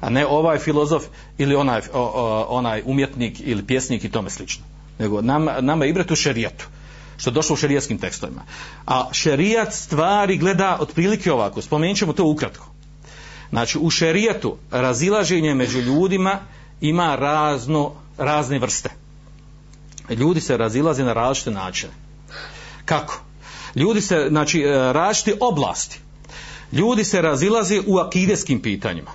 [0.00, 1.02] A ne ovaj filozof
[1.38, 4.64] ili onaj, o, o, onaj umjetnik ili pjesnik i tome slično.
[4.98, 6.66] Nego nama, nama ibret u šerijatu
[7.22, 8.42] što je došlo u šerijatskim tekstovima.
[8.86, 12.66] A šerijat stvari gleda otprilike ovako, spomenut ćemo to ukratko.
[13.50, 16.38] Znači, u šerijatu razilaženje među ljudima
[16.80, 18.90] ima razno, razne vrste.
[20.10, 21.92] Ljudi se razilaze na različite načine.
[22.84, 23.20] Kako?
[23.74, 25.98] Ljudi se, znači, e, različite oblasti.
[26.72, 29.10] Ljudi se razilaze u akideskim pitanjima.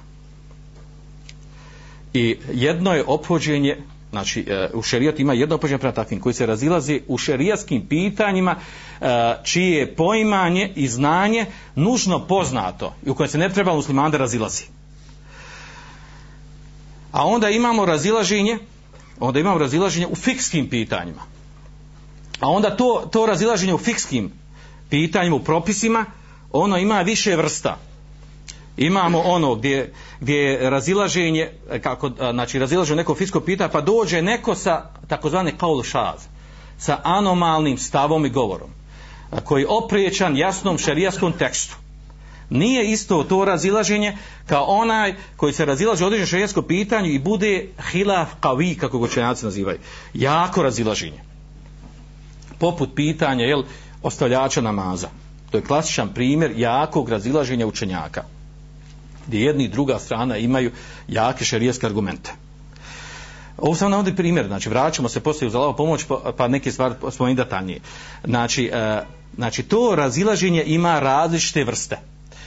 [2.14, 3.78] I jedno je opođenje,
[4.12, 8.56] znači e, u šerijatu ima jedno opođenje prema takvim, koji se razilaze u šerijatskim pitanjima
[8.56, 9.06] e,
[9.44, 14.18] čije je poimanje i znanje nužno poznato i u kojem se ne treba musliman da
[14.18, 14.64] razilazi.
[17.12, 18.60] A onda imamo razilaženje,
[19.20, 21.37] onda imamo razilaženje u fikskim pitanjima.
[22.40, 24.32] A onda to, to razilaženje u fikskim
[24.90, 26.06] pitanjima, u propisima,
[26.52, 27.78] ono ima više vrsta.
[28.78, 31.50] Imamo ono gdje, gdje je razilaženje,
[31.82, 36.28] kako, znači razilaženje neko fisko pitanje, pa dođe neko sa takozvane kaul šaz,
[36.78, 38.70] sa anomalnim stavom i govorom,
[39.44, 41.76] koji je opriječan jasnom šarijaskom tekstu
[42.50, 48.30] nije isto to razilaženje kao onaj koji se razilaže određeno šarijasko pitanje i bude hilaf
[48.40, 49.80] kavi, kako ga učenjaci nazivaju.
[50.14, 51.27] Jako razilaženje.
[52.58, 53.64] Poput pitanja, jel,
[54.04, 55.08] ostavljača namaza.
[55.52, 58.24] To je klasičan primjer jakog razilaženja učenjaka.
[59.28, 60.72] Gdje jedna i druga strana imaju
[61.08, 62.32] jake šerijeske argumente.
[63.58, 66.96] Ovo sam navodi primjer, znači vraćamo se poslije uz Allaho pomoć pa, pa neke stvari
[67.12, 67.80] spomenuti detaljnije.
[68.24, 69.02] Znači, e,
[69.36, 72.00] znači to razilaženje ima različite vrste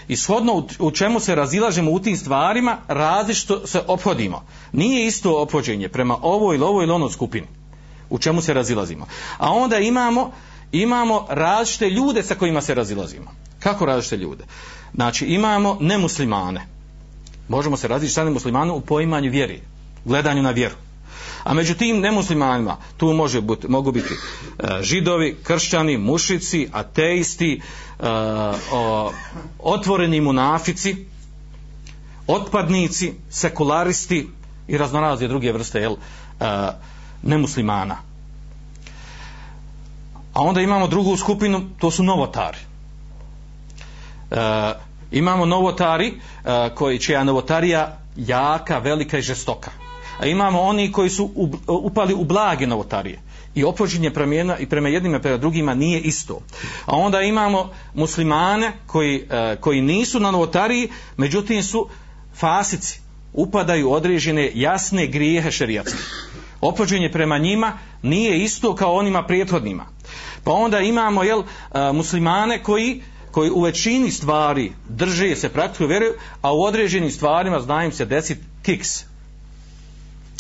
[0.08, 4.44] i shodno u, u čemu se razilažemo u tim stvarima, različito se ophodimo.
[4.72, 7.46] Nije isto ophođenje prema ovoj ili ovoj ili onoj skupini
[8.10, 9.06] u čemu se razilazimo.
[9.38, 10.32] A onda imamo
[10.72, 13.30] imamo različite ljude sa kojima se razilazimo.
[13.58, 14.44] Kako različite ljude?
[14.94, 16.66] Znači imamo nemuslimane.
[17.48, 19.60] Možemo se različiti sa nemuslimanom u poimanju vjeri,
[20.04, 20.74] gledanju na vjeru.
[21.44, 24.14] A među tim nemuslimanima tu može biti, mogu biti
[24.58, 27.60] e, židovi, kršćani, mušici, ateisti,
[27.98, 28.06] e,
[28.72, 29.12] o,
[29.58, 31.06] otvoreni munafici,
[32.26, 34.28] otpadnici, sekularisti
[34.68, 35.96] i raznorazne druge vrste jel,
[36.40, 36.44] e,
[37.22, 37.96] nemuslimana.
[40.32, 42.58] A onda imamo drugu skupinu, to su novotari.
[44.30, 44.36] E,
[45.10, 49.70] imamo novotari e, koji čija novotarija jaka, velika i žestoka
[50.20, 51.30] a imamo oni koji su
[51.66, 53.18] upali u blage novotarije
[53.54, 56.40] i opođenje prema i prema jednima prema drugima nije isto.
[56.86, 61.88] A onda imamo muslimane koji, e, koji nisu na novotariji, međutim su
[62.34, 63.00] fasici,
[63.32, 65.98] upadaju određene jasne grijehe šerijatske.
[66.60, 69.86] Opođenje prema njima nije isto kao onima prethodnima.
[70.44, 76.12] Pa onda imamo jel, e, muslimane koji koji u većini stvari drže se praktikuju vjeruju,
[76.42, 79.04] a u određenim stvarima zna im se desiti kiks.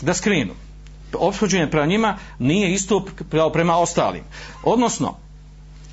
[0.02, 0.52] Da skrenu.
[1.12, 4.22] Ophođenje prema njima nije isto prema, prema ostalim.
[4.64, 5.16] Odnosno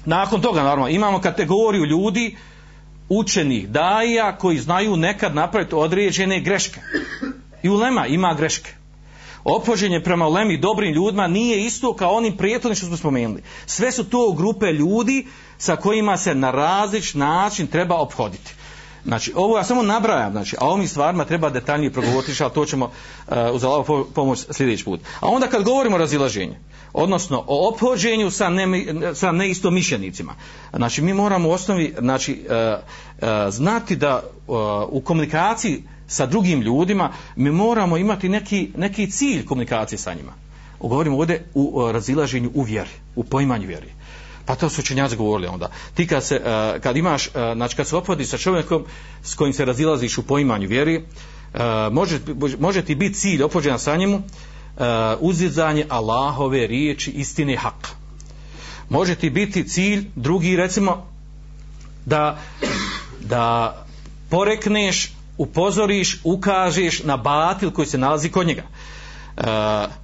[0.06, 2.36] nakon toga naravno imamo kategoriju ljudi
[3.10, 6.82] učenih daja koji znaju nekad napraviti određene greške.
[7.63, 8.74] I ulema ima greške
[9.56, 13.44] opoženje prema ulemi dobrim ljudima nije isto kao onim prijetodnim što smo spomenuli.
[13.66, 18.54] Sve su to grupe ljudi sa kojima se na različ način treba obhoditi.
[19.08, 22.86] Znači, ovo ja samo nabrajam, znači, a ovim stvarima treba detaljnije progovoriti, ali to ćemo
[22.86, 25.00] uh, uz Allahovu pomoć sljedeći put.
[25.20, 26.56] A onda kad govorimo o razilaženju,
[26.93, 30.36] odnosno o ophođenju sa, ne, sa neistomišljenicima,
[30.74, 32.80] znači, mi moramo u osnovi znači, uh,
[33.22, 34.56] uh, znati da uh,
[34.89, 40.32] u komunikaciji sa drugim ljudima mi moramo imati neki, neki cilj komunikacije sa njima.
[40.80, 43.88] Govorimo ovdje u uh, razilaženju u vjeri, u poimanju vjeri.
[44.48, 45.70] Pa to su učenjaci govorili onda.
[45.94, 48.86] Ti kad, se, uh, kad imaš, uh, znači kad se opodi sa čovjekom
[49.24, 51.60] s kojim se razilaziš u poimanju vjeri, uh,
[51.92, 52.20] može,
[52.60, 54.24] može ti biti cilj opođena sa njemu uh,
[55.20, 57.88] uzizanje Allahove riječi istine hak.
[58.90, 61.08] Može ti biti cilj drugi recimo
[62.06, 62.40] da,
[63.20, 63.76] da
[64.30, 68.64] porekneš, upozoriš, ukažeš na batil koji se nalazi kod njega.
[69.38, 69.44] Uh,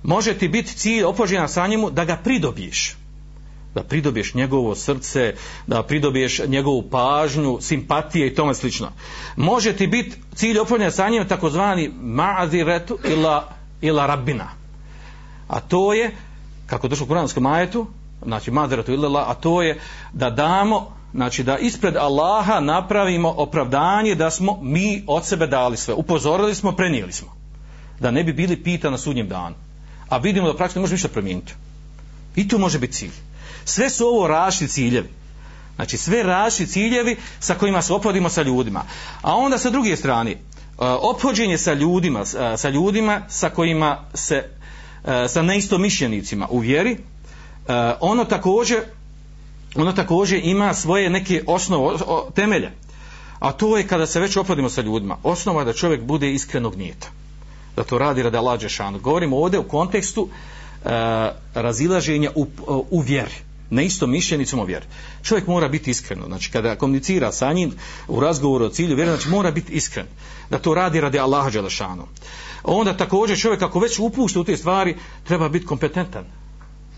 [0.04, 2.96] može ti biti cilj opođena sa njemu da ga pridobiješ
[3.76, 5.36] da pridobiješ njegovo srce,
[5.68, 8.92] da pridobiješ njegovu pažnju, simpatije i tome slično.
[9.36, 13.50] Može ti biti cilj opravljanja sa njim takozvani ma'aziretu ila,
[13.82, 14.50] ila rabbina.
[15.48, 16.12] A to je,
[16.68, 17.88] kako došlo u kuranskom majetu,
[18.26, 19.80] znači ma'aziretu ila, a to je
[20.14, 25.94] da damo, znači da ispred Allaha napravimo opravdanje da smo mi od sebe dali sve.
[25.94, 27.28] Upozorili smo, prenijeli smo.
[28.00, 29.56] Da ne bi bili pita na sudnjem danu.
[30.10, 31.54] A vidimo da praktično ne može ništa promijeniti.
[32.36, 33.12] I to može biti cilj.
[33.66, 35.10] Sve su ovo rašli ciljevi.
[35.76, 38.84] Znači sve rašli ciljevi sa kojima se opodimo sa ljudima.
[39.22, 40.38] A onda sa druge strane, e,
[40.80, 44.44] ophođenje sa ljudima, e, sa ljudima sa kojima se,
[45.06, 46.98] e, sa neistomišljenicima u vjeri, e,
[48.00, 48.80] ono također,
[49.76, 51.98] ono također ima svoje neke osnove,
[52.36, 52.72] temelje.
[53.40, 55.18] A to je kada se već opodimo sa ljudima.
[55.24, 57.08] Osnova je da čovjek bude iskrenog nijeta.
[57.76, 59.00] Da to radi rada lađe šanu.
[59.00, 60.30] Govorimo ovdje u kontekstu
[61.54, 63.36] razilaženja u, u vjeri
[63.74, 64.86] na isto mišljenicom o vjeri.
[65.24, 66.20] Čovjek mora biti iskren.
[66.26, 67.74] Znači, kada komunicira sa njim
[68.08, 70.06] u razgovoru o cilju vjeri, znači mora biti iskren.
[70.50, 72.08] Da to radi radi Allaha Đelešanu.
[72.64, 76.26] Onda također čovjek ako već upušta u te stvari, treba biti kompetentan.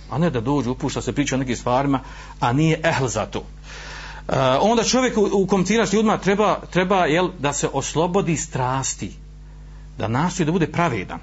[0.09, 1.99] A ne da dođe, upušta se priča o nekim stvarima,
[2.39, 3.39] a nije ehl za to.
[3.39, 9.11] E, onda čovjek u, u komuniciraš ljudima treba, treba jel, da se oslobodi strasti.
[9.97, 11.19] Da nastoji da bude pravedan.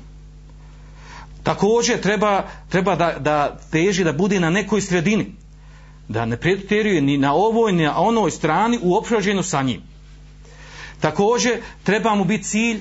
[1.43, 5.42] Također treba, treba da, da teži da bude na nekoj sredini
[6.09, 9.83] da ne pretjeruje ni na ovoj ni na onoj strani u opraženju sa njim.
[11.01, 12.77] Također treba mu biti cilj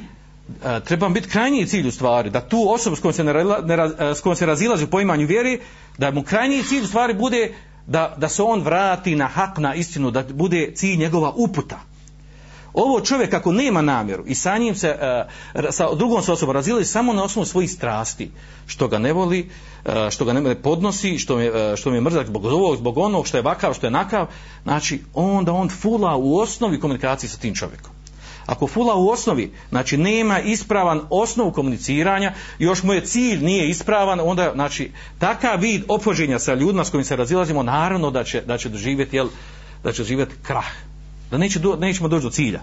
[0.65, 3.33] e, treba mu biti krajnji cilj u stvari da tu osobu s kojom se, ne,
[3.33, 5.59] ne, s kojom se razilazi u poimanju vjeri
[5.97, 7.53] da mu krajnji cilj u stvari bude
[7.87, 11.79] da, da se on vrati na hak na istinu da bude cilj njegova uputa
[12.73, 14.97] ovo čovjek ako nema namjeru i sa njim se
[15.55, 18.31] uh, sa drugom se osobom razilazi samo na osnovu svojih strasti
[18.67, 19.49] što ga ne voli
[19.85, 22.97] e, što ga ne podnosi što mi, e, što mi je mrzak zbog ovog zbog
[22.97, 24.27] onog što je vakav što je nakav.
[24.63, 27.91] Znači onda on fula u osnovi komunikacije sa tim čovjekom.
[28.45, 34.19] Ako fula u osnovi znači nema ispravan osnov komuniciranja još mu je cilj nije ispravan
[34.19, 38.57] onda znači takav vid opođenja sa ljudima s kojim se razilazimo naravno da će, da
[38.57, 39.27] će doživjeti jel,
[39.83, 40.90] da će doživjeti krah
[41.31, 42.61] da neće do, nećemo doći do cilja.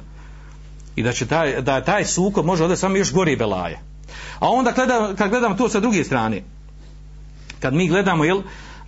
[0.97, 3.81] I da će taj, da taj sukob može ovdje samo još gori belaje.
[4.39, 6.43] A onda gleda, kad gledamo to sa druge strane
[7.61, 8.43] kad mi gledamo jel,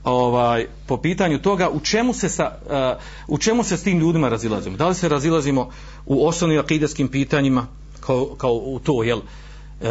[0.05, 4.29] ovaj, po pitanju toga u čemu se sa, uh, u čemu se s tim ljudima
[4.29, 4.77] razilazimo?
[4.77, 5.71] Da li se razilazimo
[6.07, 7.67] u osnovnim akideskim pitanjima
[8.01, 9.87] kao, kao u to jel, uh,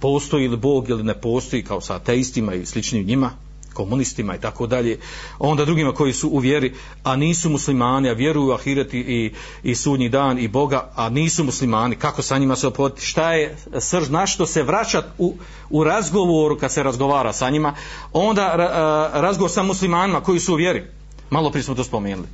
[0.00, 3.30] postoji li Bog ili ne postoji kao sa ateistima i sličnim njima?
[3.74, 4.98] Komunistima i tako dalje,
[5.38, 9.74] onda drugima koji su u vjeri, a nisu muslimani, a vjeruju u ahireti i, i
[9.74, 14.08] sudnji dan i Boga, a nisu muslimani, kako sa njima se opoditi, šta je srž,
[14.08, 15.34] na što se vraćat u,
[15.70, 17.74] u razgovoru kad se razgovara sa njima,
[18.12, 20.84] onda ra, a, razgovor sa muslimanima koji su u vjeri,
[21.30, 22.28] malo prije smo to spomenuli,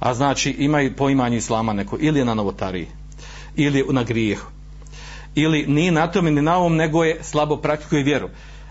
[0.00, 2.88] a znači imaju poimanje islama neko, ili je na novotariji,
[3.56, 4.46] ili na grijehu,
[5.34, 8.28] ili nije na tome ni na ovom, nego je slabo praktikuje vjeru.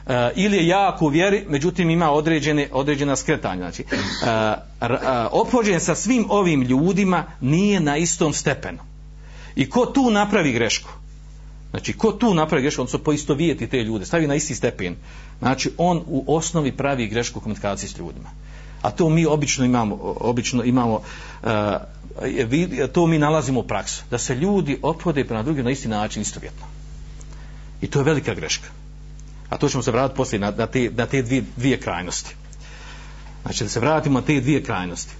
[0.07, 3.57] Eh, ili je jak u vjeri, međutim ima određene, određena skretanja.
[3.57, 3.95] Znači, eh,
[4.81, 8.79] uh, eh, opođen sa svim ovim ljudima nije na istom stepenu.
[9.55, 10.89] I ko tu napravi grešku?
[11.71, 14.95] Znači, ko tu napravi grešku, on su poistovijeti te ljude, stavi na isti stepen.
[15.39, 18.29] Znači, on u osnovi pravi grešku komunikaciji s ljudima.
[18.81, 21.01] A to mi obično imamo, obično imamo
[21.43, 21.49] uh,
[22.91, 24.03] to mi nalazimo u praksu.
[24.11, 26.65] Da se ljudi opode prema drugim na isti način istovjetno
[27.81, 28.82] I to je velika greška.
[29.53, 32.35] A to ćemo se vratiti poslije na, na te, na te dvije, dvije krajnosti.
[33.43, 35.13] Znači da se vratimo na te dvije krajnosti.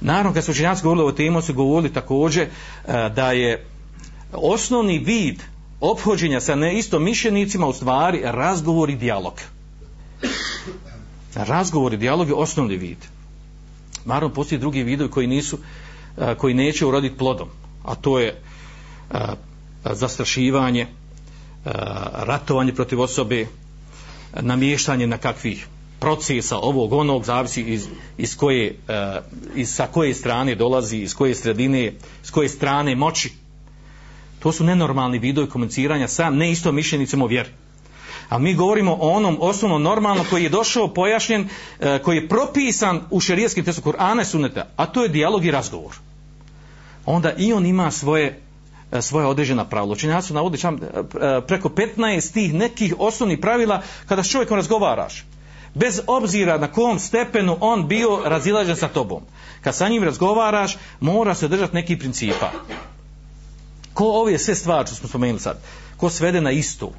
[0.00, 2.48] Naravno, kad su učenjaci govorili o temu, su govorili također e,
[3.14, 3.66] da je
[4.32, 5.42] osnovni vid
[5.80, 9.40] ophođenja sa neistom mišljenicima u stvari razgovor i dijalog.
[11.34, 12.98] Razgovor i dijalog je osnovni vid.
[14.04, 15.58] Naravno, postoji drugi vidovi koji nisu,
[16.18, 17.48] e, koji neće uroditi plodom.
[17.84, 19.18] A to je e,
[19.84, 20.88] zastrašivanje, e,
[22.14, 23.46] ratovanje protiv osobe,
[24.34, 25.66] namještanje na kakvih
[26.00, 27.86] procesa ovog onog zavisi iz,
[28.18, 29.20] iz koje e,
[29.54, 33.32] iz sa koje strane dolazi iz koje sredine s koje strane moći.
[34.38, 37.48] To su nenormalni vidovi komuniciranja sa neisto mišljenicom o vjeri.
[38.28, 41.48] A mi govorimo o onom osnovno normalno koji je došao pojašnjen
[41.80, 45.50] e, koji je propisan u šerijskim testu Kur'ana i Sunneta a to je dijalog i
[45.50, 45.94] razgovor.
[47.06, 48.40] Onda i on ima svoje
[48.92, 49.92] e, svoje određena pravila.
[49.92, 55.24] Učenjaci navode e, e, preko 15 tih nekih osnovnih pravila kada s čovjekom razgovaraš
[55.74, 59.22] bez obzira na kom stepenu on bio razilažen sa tobom.
[59.60, 62.50] Kad sa njim razgovaraš, mora se držati neki principa.
[63.94, 65.62] Ko ove sve stvari što smo spomenuli sad,
[65.96, 66.92] ko svede na istu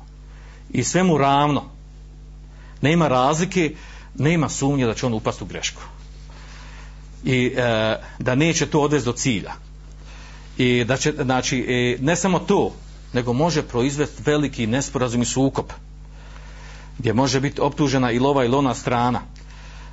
[0.70, 1.64] i svemu ravno,
[2.82, 3.76] nema razlike,
[4.16, 5.82] nema sumnje da će on upast u grešku.
[7.24, 9.54] I e, da neće to odvesti do cilja.
[10.62, 12.74] I da će, znači, e, ne samo to,
[13.14, 15.66] nego može proizvesti veliki nesporazum i sukob,
[16.98, 19.22] gdje može biti optužena i lova i lona strana.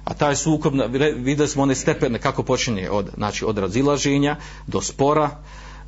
[0.05, 0.75] A taj sukob,
[1.17, 5.31] videli smo one stepene kako počinje od, znači, od razilaženja do spora,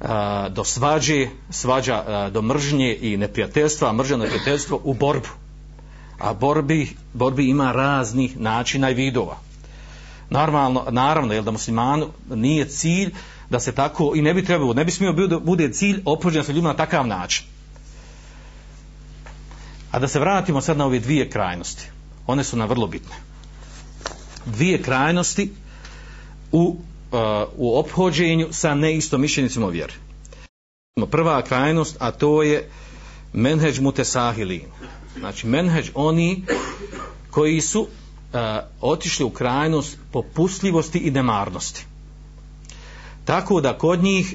[0.01, 5.29] a, do svađe, svađa a, do mržnje i neprijateljstva, a mržnje neprijateljstvo u borbu.
[6.19, 9.37] A borbi, borbi ima raznih načina i vidova.
[10.31, 13.13] Normalno, naravno, jel da muslimanu nije cilj
[13.51, 16.69] da se tako, i ne bi trebalo, ne bi smio bude cilj opođen sa ljudima
[16.69, 17.47] na takav način.
[19.91, 21.91] A da se vratimo sad na ove dvije krajnosti.
[22.27, 23.15] One su na vrlo bitne.
[24.47, 25.53] Dvije krajnosti
[26.53, 27.19] u, uh,
[27.57, 29.95] u ophođenju sa neistomišljenicima vjere.
[31.11, 32.69] Prva krajnost, a to je
[33.33, 34.63] menheđ mutesahilin.
[35.19, 36.45] Znači, menheđ oni
[37.31, 37.89] koji su uh,
[38.81, 41.87] otišli u krajnost popustljivosti i nemarnosti.
[43.31, 44.35] Tako da kod njih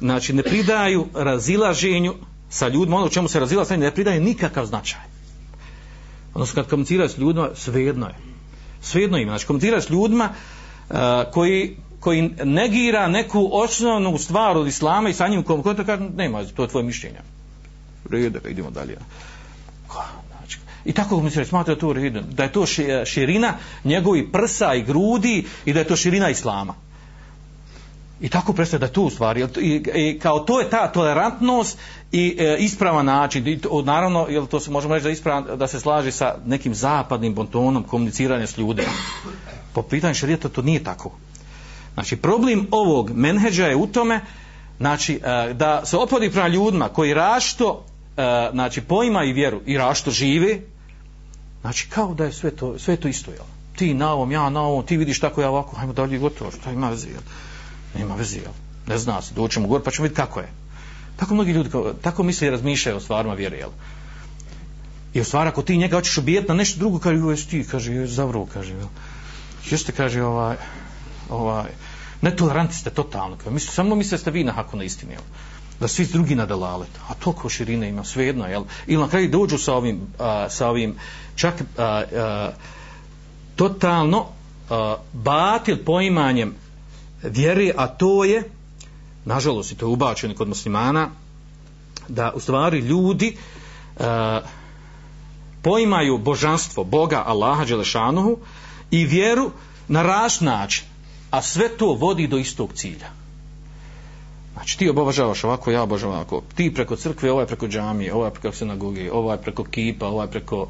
[0.00, 2.14] znači, ne pridaju razilaženju
[2.50, 5.00] sa ljudima, ono čemu se razila sa ne pridaje nikakav značaj.
[6.34, 8.14] Odnosno, kad komuniciraš s ljudima, svejedno je.
[8.80, 10.96] Svejedno im, Znači, komuniciraš s ljudima uh,
[11.32, 16.02] koji, koji negira neku osnovnu stvar od islama i sa njim kom, koji to kaže,
[16.16, 17.20] nema, to je tvoje mišljenje.
[18.10, 18.96] Rede, idemo dalje.
[20.30, 22.66] Znači, I tako komuniciraš, smatra da to rede, da je to
[23.04, 26.86] širina njegovi prsa i grudi i da je to širina islama.
[28.20, 29.46] I tako prestaje da tu u stvari.
[29.60, 31.78] I, i, kao to je ta tolerantnost
[32.12, 33.46] i e, ispravan način.
[33.46, 36.74] I to, naravno, jel to se možemo reći da, ispravan, da se slaže sa nekim
[36.74, 38.88] zapadnim bontonom komuniciranja s ljudima.
[39.72, 41.10] Po pitanju šarijeta to nije tako.
[41.94, 44.20] Znači, problem ovog menheđa je u tome
[44.78, 47.84] znači, e, da se opodi prema ljudima koji rašto
[48.16, 50.58] e, znači, poima i vjeru i rašto žive,
[51.60, 53.30] znači kao da je sve to, sve to isto.
[53.30, 53.44] Jel?
[53.76, 56.70] Ti na ovom, ja na ovom, ti vidiš tako ja ovako, hajmo dalje gotovo, šta
[56.70, 57.08] ima veze.
[57.08, 57.22] Jel?
[57.98, 58.52] Nema veze, jel?
[58.86, 60.48] Ne zna se, doćemo gore, pa ćemo vidjeti kako je.
[61.16, 61.70] Tako mnogi ljudi,
[62.02, 63.70] tako misle i razmišljaju o stvarima vjere, jel?
[65.14, 67.94] I u stvari, ako ti njega hoćeš ubijeti na nešto drugo, kaže, joj, ti, kaže,
[67.94, 68.88] joj, zavro, kaže, jel?
[69.70, 70.56] Jeste, kaže, ovaj,
[71.30, 71.70] ovaj,
[72.22, 75.22] netoleranti ste totalno, kaže, misle, samo misle ste vi na haku na istini, jel?
[75.80, 76.86] Da svi drugi nadalale.
[77.08, 78.64] a toliko širine ima, svejedno, jel?
[78.86, 80.94] Ili na kraju dođu sa ovim, a, sa ovim,
[81.36, 82.50] čak, a, a,
[83.56, 84.26] totalno,
[84.70, 86.54] a, batil poimanjem
[87.30, 88.42] vjeri, a to je,
[89.24, 91.08] nažalost, i to je ubačeno kod muslimana,
[92.08, 93.36] da u stvari ljudi
[93.96, 94.04] e,
[95.62, 98.38] poimaju božanstvo Boga Allaha Đelešanuhu
[98.90, 99.50] i vjeru
[99.88, 100.84] na raš način,
[101.30, 103.10] a sve to vodi do istog cilja.
[104.52, 106.42] Znači ti obožavaš ovako, ja obožavam ovako.
[106.54, 110.68] Ti preko crkve, ovaj preko džamije, ovaj preko sinagoge, ovaj preko kipa, ovaj preko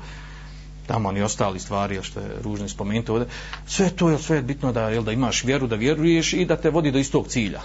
[0.86, 3.28] tamo ni ostali stvari što je ružno spomenuti ovdje.
[3.66, 6.56] Sve to je sve je bitno da jel da imaš vjeru da vjeruješ i da
[6.56, 7.60] te vodi do istog cilja.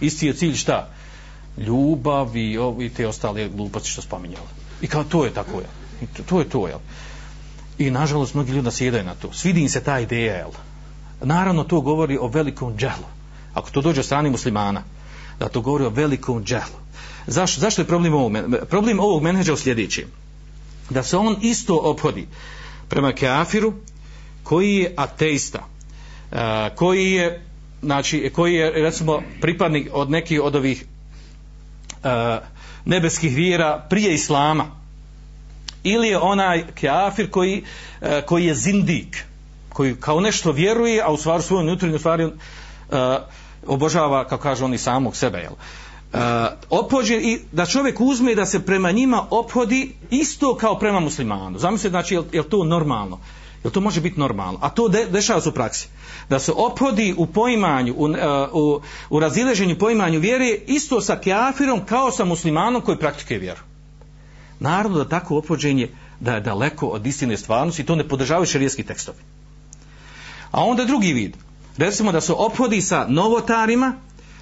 [0.00, 0.88] Isti je cilj šta?
[1.56, 4.46] Ljubav i, i te ostale gluposti što spominjala.
[4.82, 5.66] I kao to je tako je
[6.02, 6.78] I to, to je to jel.
[7.78, 9.32] I nažalost mnogi ljudi nasjedaju na to.
[9.32, 10.50] Svidi im se ta ideja jel.
[11.22, 13.06] Naravno to govori o velikom džehlu.
[13.54, 14.82] ako to dođe od strane muslimana
[15.38, 16.76] da to govori o velikom džehlu.
[17.26, 18.32] Zaš, zašto je problem ovog
[18.68, 20.04] problem ovog menadžera u sljedećem?
[20.90, 22.26] Da se on isto ophodi
[22.88, 23.72] prema kafiru
[24.42, 25.66] koji je ateista
[26.74, 27.42] koji je
[27.82, 30.84] znači koji je recimo pripadnik od nekih od ovih
[32.84, 34.66] nebeskih vjera prije islama
[35.82, 37.64] ili je onaj kafir koji,
[38.26, 39.24] koji je zindik
[39.68, 42.32] koji kao nešto vjeruje a u stvari svoju unutrašnju stvari uh,
[43.66, 45.52] obožava kako kaže oni samog sebe jel?
[45.52, 46.20] Uh, Uh,
[46.70, 51.90] opođen i da čovjek uzme da se prema njima ophodi isto kao prema muslimanu zamislite
[51.90, 53.18] znači je, je to normalno
[53.64, 54.58] Jel to može biti normalno?
[54.62, 55.88] A to de, dešava se u praksi.
[56.28, 58.16] Da se ophodi u poimanju, u, uh,
[58.52, 58.80] u,
[59.10, 63.60] u razileženju poimanju vjere isto sa kafirom kao sa muslimanom koji praktikuje vjeru.
[64.60, 65.88] Naravno da tako opođenje
[66.20, 69.18] da je daleko od istine stvarnosti i to ne podržavaju šerijski tekstovi.
[70.50, 71.36] A onda drugi vid.
[71.76, 73.94] Recimo da se ophodi sa novotarima,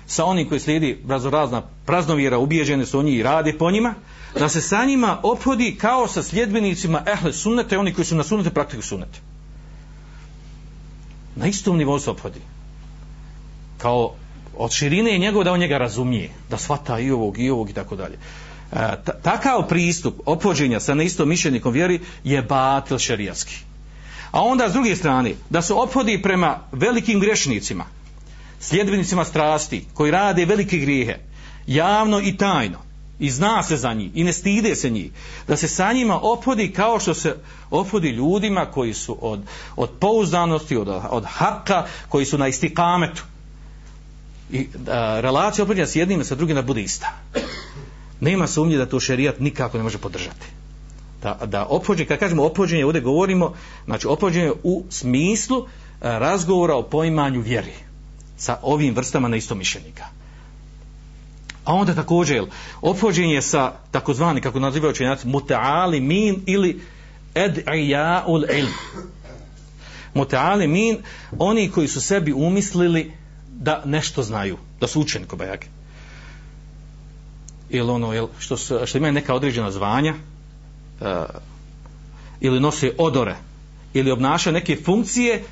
[0.09, 3.95] sa onim koji slijedi raznorazna praznovjera, ubijeđene su oni i rade po njima,
[4.39, 8.51] da se sa njima ophodi kao sa sljedbenicima ehle sunnete, oni koji su na sunnete
[8.51, 9.21] praktiku sunnete.
[11.37, 12.41] Na istom nivou se ophodi.
[13.79, 14.15] Kao
[14.57, 17.73] od širine je njegov da on njega razumije, da shvata i ovog i ovog i
[17.73, 18.19] tako dalje.
[18.73, 18.77] E,
[19.23, 23.55] takav pristup opođenja sa neistom mišljenikom vjeri je batil šerijatski.
[24.31, 27.85] A onda s druge strane, da se ophodi prema velikim grešnicima,
[28.61, 31.19] sljedbenicima strasti, koji rade velike grijehe,
[31.67, 32.79] javno i tajno,
[33.19, 35.11] i zna se za njih, i ne stide se njih,
[35.49, 37.37] da se sa njima opodi kao što se
[37.71, 39.41] opodi ljudima koji su od,
[39.77, 43.23] od pouzdanosti, od, od haka, koji su na istikametu.
[44.53, 47.13] I a, relacija ophodnja s jednim sa drugim da bude ista.
[48.21, 50.47] Nema sumnje da to šerijat nikako ne može podržati
[51.23, 53.55] da, da opođenje, kad kažemo opođenje, ovdje govorimo,
[53.85, 55.67] znači opođenje u smislu
[56.01, 57.88] razgovora o poimanju vjeri
[58.39, 60.05] sa ovim vrstama neistomišljenika.
[61.65, 62.45] A onda također,
[62.81, 66.81] opođenje sa takozvani, kako nazivaju učenjaci, muteali min ili
[67.35, 68.73] ed'ijaul ilm.
[70.15, 70.99] Muteali min,
[71.39, 73.13] oni koji su sebi umislili
[73.49, 75.69] da nešto znaju, da su učeni ko bajake.
[77.71, 80.15] Ili ono, jel, što, su, što imaju neka određena zvanja,
[81.01, 81.07] uh,
[82.41, 83.37] ili nose odore
[83.95, 85.45] ili obnašaju neke funkcije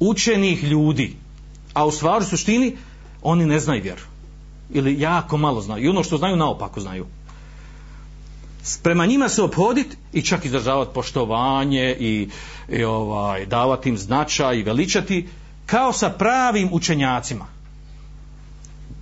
[0.00, 1.16] učenih ljudi
[1.74, 2.76] a u stvari suštini
[3.22, 4.02] oni ne znaju vjeru.
[4.70, 5.84] Ili jako malo znaju.
[5.84, 7.06] I ono što znaju naopako znaju.
[8.82, 12.28] Prema njima se obhoditi i čak izražavati poštovanje i,
[12.68, 15.28] i ovaj, davati im značaj i veličati
[15.66, 17.46] kao sa pravim učenjacima.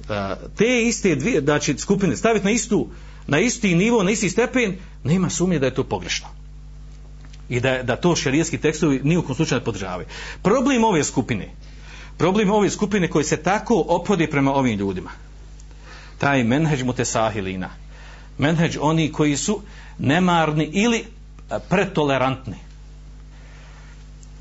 [0.08, 2.88] E, te iste dvije znači skupine staviti na istu
[3.28, 6.28] na isti nivo, na isti stepen nema sumnje da je to pogrešno.
[7.48, 10.06] I da, da to šerijski tekstovi ni u kom slučaju ne podržavaju.
[10.42, 11.50] Problem ove skupine,
[12.18, 15.10] problem ove skupine koji se tako opodi prema ovim ljudima,
[16.18, 17.70] taj menheđ mutesahilina,
[18.38, 19.62] menheđ oni koji su
[19.98, 21.04] nemarni ili
[21.68, 22.67] pretolerantni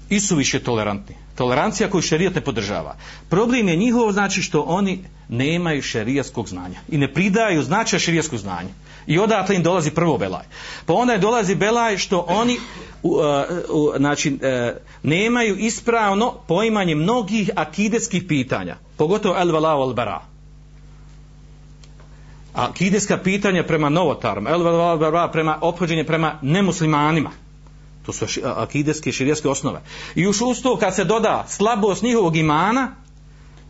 [0.09, 1.15] i su više tolerantni.
[1.35, 2.95] Tolerancija koju šerijat ne podržava.
[3.29, 8.69] Problem je njihov znači što oni nemaju šerijatskog znanja i ne pridaju značaj šerijatskog znanja.
[9.07, 10.45] I odatle im dolazi prvo belaj.
[10.85, 12.57] Pa onda je dolazi belaj što oni
[13.03, 13.21] u, uh,
[13.69, 18.75] u, znači, uh, nemaju ispravno poimanje mnogih akidetskih pitanja.
[18.97, 20.21] Pogotovo el velao al bara.
[22.53, 27.31] Akideska pitanja prema novotarom, el velao al bara prema ophođenje prema nemuslimanima.
[28.07, 29.81] To su akideske širijaske osnove.
[30.15, 32.95] I još uz to kad se doda slabost njihovog imana,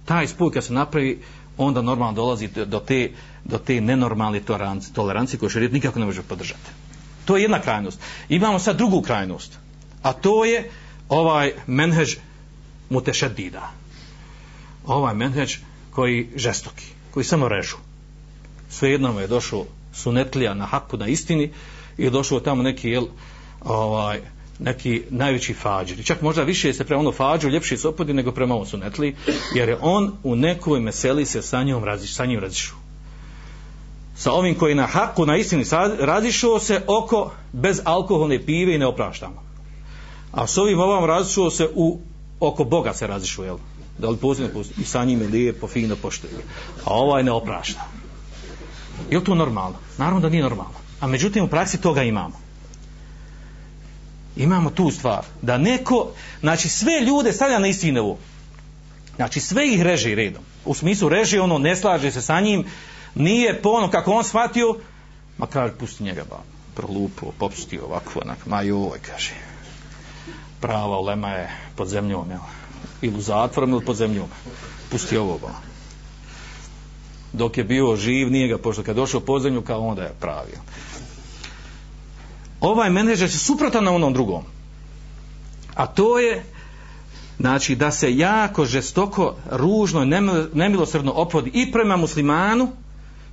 [0.06, 1.24] taj spoj kad se napravi,
[1.58, 3.12] onda normalno dolazi do te,
[3.44, 6.70] do te nenormalne tolerancije, tolerancije koju širijet nikako ne može podržati.
[7.26, 8.00] To je jedna krajnost.
[8.30, 9.58] Imamo sad drugu krajnost.
[10.02, 10.70] A to je
[11.10, 12.16] ovaj menhež
[12.90, 13.72] mutešedida.
[14.86, 15.58] Ovaj menhež
[15.92, 17.78] koji žestoki, koji samo režu.
[18.70, 21.52] Svejedno je došao sunetlija na haku na istini
[21.98, 23.08] i je došao tamo neki jel,
[23.66, 24.22] ovaj,
[24.60, 26.05] neki najveći fađir.
[26.05, 29.16] Čak možda više se prema ono fađu ljepši se opodi nego prema ovom sunetli,
[29.55, 32.76] jer je on u nekoj meseli se sa njom raziš, sa njim razišu.
[34.16, 35.64] Sa ovim koji na haku, na istini
[35.99, 39.43] razišuo se oko bez alkoholne pive i ne opraštamo.
[40.32, 41.99] A s ovim ovom razišuo se u
[42.39, 43.58] oko Boga se razišuo, jel?
[43.97, 44.84] Da li posljedno posljedno?
[44.84, 46.34] I sa njim je lijepo, fino poštuje.
[46.86, 47.88] A ovaj ne oprašta.
[49.10, 49.78] Je li to normalno?
[49.97, 50.74] Naravno da nije normalno.
[50.99, 52.47] A međutim u praksi toga imamo
[54.38, 56.08] imamo tu stvar da neko
[56.40, 58.18] znači sve ljude stavlja na isti nivo.
[59.16, 60.44] Znači sve ih reže redom.
[60.66, 62.66] U smislu reže ono ne slaže se sa njim
[63.16, 64.76] nije po ono kako on shvatio
[65.38, 66.38] ma kaže pusti njega ba
[66.76, 69.34] prolupo popustio ovako onak ma joj kaže.
[70.62, 72.40] Prava ulema je pod zemljom jel?
[73.02, 74.28] ili u zatvorom ili pod zemljom.
[74.92, 75.54] Pusti ovo ba.
[77.34, 80.60] Dok je bio živ nije ga pošto kad došao pod zemlju kao onda je pravio
[82.62, 84.43] ovaj menedžer se suprotan na onom drugom.
[85.76, 86.43] A to je
[87.39, 90.05] znači da se jako žestoko, ružno,
[90.53, 92.70] nemilosrdno opodi i prema muslimanu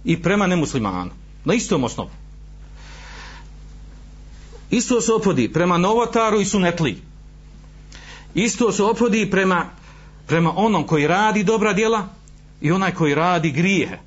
[0.04, 1.10] i prema nemuslimanu.
[1.44, 2.10] Na istom osnovu.
[4.70, 7.02] isto se opodi prema novotaru i sunetli.
[8.34, 9.66] Isto se opodi prema,
[10.26, 12.08] prema onom koji radi dobra djela
[12.60, 13.98] i onaj koji radi grijehe.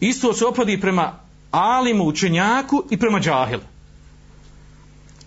[0.00, 1.12] Isto se opodi prema
[1.50, 3.69] alimu, učenjaku i prema džahilu.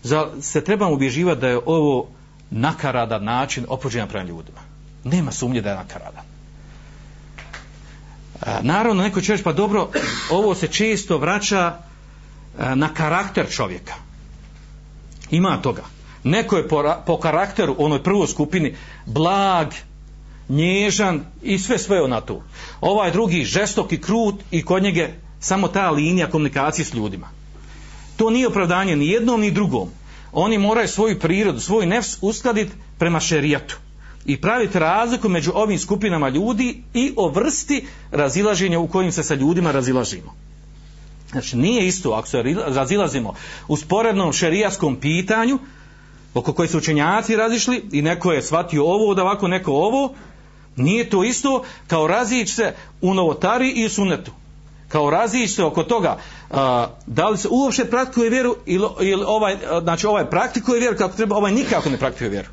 [0.03, 2.07] Za, se trebamo ubježivati da je ovo
[2.51, 4.59] nakaradan način opođenja prema ljudima.
[5.03, 6.23] Nema sumnje da je nakaradan.
[8.41, 9.89] A, naravno, neko će reći, pa dobro,
[10.31, 11.77] ovo se često vraća
[12.59, 13.93] e, na karakter čovjeka.
[15.31, 15.83] Ima toga.
[16.23, 18.75] Neko je po, po karakteru, onoj prvoj skupini,
[19.05, 19.67] blag,
[20.49, 22.43] nježan i sve sveo na to.
[22.81, 25.07] Ovaj drugi žestok i krut i kod njega
[25.39, 27.29] samo ta linija komunikacije s ljudima.
[28.15, 29.89] To nije opravdanje ni jednom ni drugom.
[30.31, 33.77] Oni moraju svoju prirodu, svoj nefs uskladiti prema šerijatu
[34.25, 39.35] i praviti razliku među ovim skupinama ljudi i o vrsti razilaženja u kojim se sa
[39.35, 40.35] ljudima razilažimo.
[41.31, 43.33] Znači, nije isto ako se razilazimo
[43.67, 45.59] u sporednom šerijaskom pitanju
[46.33, 50.13] oko koje su učenjaci razišli i neko je shvatio ovo da ovako neko ovo,
[50.75, 54.31] nije to isto kao razić se u novotari i u sunetu
[54.93, 56.17] kao razić oko toga
[56.51, 61.15] a, da li se uopšte praktikuje vjeru ili, ili ovaj, znači ovaj praktikuje vjeru kako
[61.15, 62.49] treba, ovaj nikako ne praktikuje vjeru.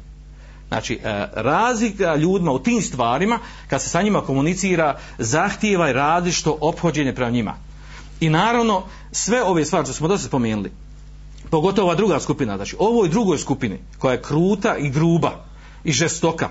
[0.68, 3.38] Znači, e, razlika ljudima u tim stvarima,
[3.68, 7.54] kad se sa njima komunicira, zahtijeva i radi što ophođenje prema njima.
[8.20, 8.82] I naravno,
[9.12, 10.72] sve ove stvari što smo dosta spomenuli,
[11.50, 15.32] pogotovo ova druga skupina, znači ovoj drugoj skupini, koja je kruta i gruba
[15.84, 16.48] i žestoka,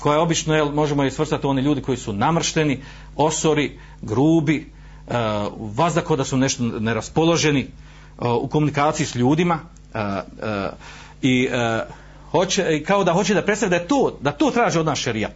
[0.00, 2.82] koja je obično, jel, možemo je svrstati oni ljudi koji su namršteni,
[3.16, 4.72] osori, grubi,
[5.10, 7.66] Eh, uh, vazda da su nešto neraspoloženi
[8.18, 10.72] uh, u komunikaciji s ljudima uh, uh,
[11.22, 11.94] i uh,
[12.30, 15.34] hoće, kao da hoće da predstavlja da je to, da to traži od nas šerijat.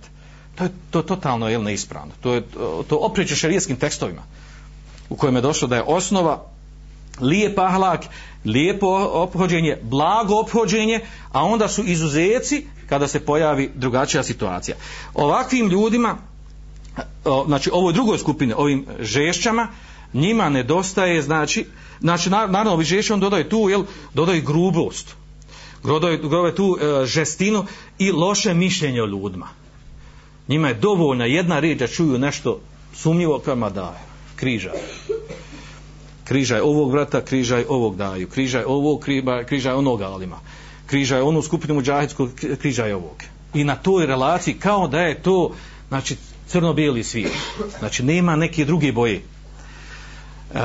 [0.54, 2.12] To je to totalno jel, neispravno.
[2.20, 2.42] To je
[2.88, 4.22] to opriče šerijetskim tekstovima
[5.08, 6.46] u kojem je došlo da je osnova
[7.20, 8.04] lijep ahlak,
[8.44, 11.00] lijepo ophođenje, blago ophođenje,
[11.32, 14.76] a onda su izuzeci kada se pojavi drugačija situacija.
[15.14, 16.16] Ovakvim ljudima
[17.46, 19.68] znači ovoj drugoj skupine, ovim žešćama,
[20.14, 21.66] njima nedostaje, znači,
[22.00, 23.84] znači naravno ovi žešći on dodaje tu, jel,
[24.14, 25.14] dodaje grubost,
[25.84, 27.66] dodaju, grove tu e, žestinu
[27.98, 29.48] i loše mišljenje o ljudima.
[30.48, 32.60] Njima je dovoljna jedna riječ da čuju nešto
[32.94, 34.00] sumnjivo kama daje,
[34.36, 34.72] križaj.
[36.24, 40.40] Križaj ovog vrata, križaj ovog daju, križaj ovog, kriba, križaj onog alima,
[40.86, 42.30] križaj onu skupinu muđahidskog,
[42.60, 43.22] križaj ovog.
[43.54, 45.54] I na toj relaciji kao da je to,
[45.88, 46.16] znači,
[46.48, 47.32] crno-bijeli svijet.
[47.78, 49.22] Znači, nema neke druge boje.
[50.54, 50.60] Uh,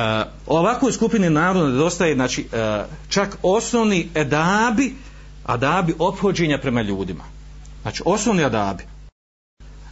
[0.48, 4.96] ovakvoj skupini naroda nedostaje znači, e, čak osnovni edabi,
[5.46, 7.24] adabi ophođenja prema ljudima.
[7.82, 8.84] Znači, osnovni adabi.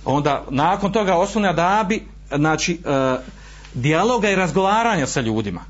[0.06, 2.04] Onda, nakon toga, osnovni adabi,
[2.36, 3.18] znači, e,
[3.74, 5.62] dijaloga i razgovaranja sa ljudima.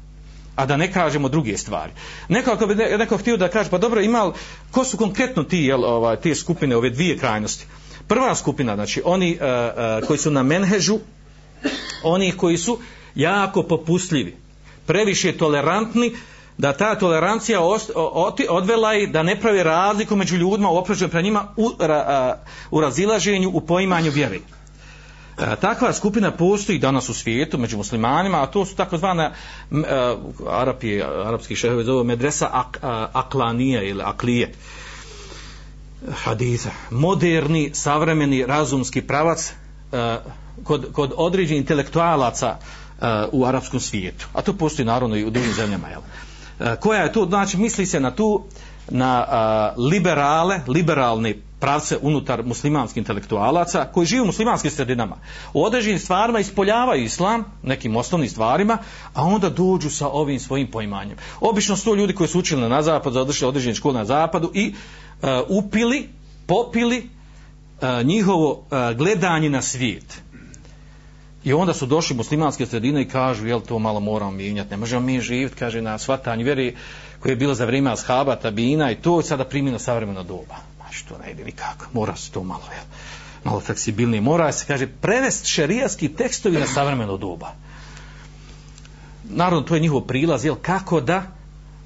[0.55, 1.91] A da ne kažemo druge stvari.
[2.29, 4.33] Neko ako bi neko htio da kaže, pa dobro, imal
[4.71, 7.65] ko su konkretno ti, jel, ovaj, te skupine, ove dvije krajnosti?
[8.07, 9.41] Prva skupina, znači oni uh,
[10.01, 10.99] uh, koji su na menhežu,
[12.03, 12.79] oni koji su
[13.15, 14.35] jako popustljivi,
[14.85, 16.15] previše tolerantni,
[16.57, 17.91] da ta tolerancija ost,
[18.49, 22.37] odvela i da ne pravi razliku među ljudima u opražnju pre njima u, ra,
[22.71, 24.41] uh, u razilaženju, u poimanju vjeri.
[25.37, 29.31] E, takva skupina postoji danas u svijetu među muslimanima, a to su takozvana
[29.71, 29.75] e,
[30.49, 34.51] Arapi, arapski šehovi zove medresa ak, a, aklanije ili aklije.
[36.01, 39.53] Uh, hadisa, moderni, savremeni, razumski pravac
[39.91, 39.99] uh,
[40.63, 44.27] kod, kod određenih intelektualaca uh, u arapskom svijetu.
[44.33, 45.87] A to postoji naravno i u drugim zemljama.
[45.87, 45.99] Jel?
[45.99, 47.25] Uh, koja je to?
[47.25, 48.45] Znači, misli se na tu,
[48.89, 55.15] na uh, liberale, liberalni pravce unutar muslimanskih intelektualaca koji žive u muslimanskim sredinama.
[55.53, 58.77] U određenim stvarima ispoljavaju islam, nekim osnovnim stvarima,
[59.13, 61.17] a onda dođu sa ovim svojim poimanjem.
[61.41, 64.73] Obično su to ljudi koji su učili na zapadu, završili određene škole na zapadu i
[65.21, 66.09] e, upili,
[66.45, 66.97] popili
[67.81, 70.21] e, njihovo e, gledanje na svijet.
[71.43, 75.01] I onda su došli muslimanske sredine i kažu, jel to malo moramo mijenjati, ne možemo
[75.01, 76.75] mi živjeti, kaže, na svatanju vjeri
[77.19, 80.55] koje je bilo za vrijeme ashaba, tabina i to je sada primjeno savremeno doba.
[80.87, 82.83] Znači, to ne ide nikako, mora se to malo, jel,
[83.43, 84.21] malo fleksibilnije.
[84.21, 87.51] Mora se, kaže, prevest šerijaski tekstovi na savremeno doba.
[89.29, 91.23] Naravno, to je njihov prilaz, jel, kako da,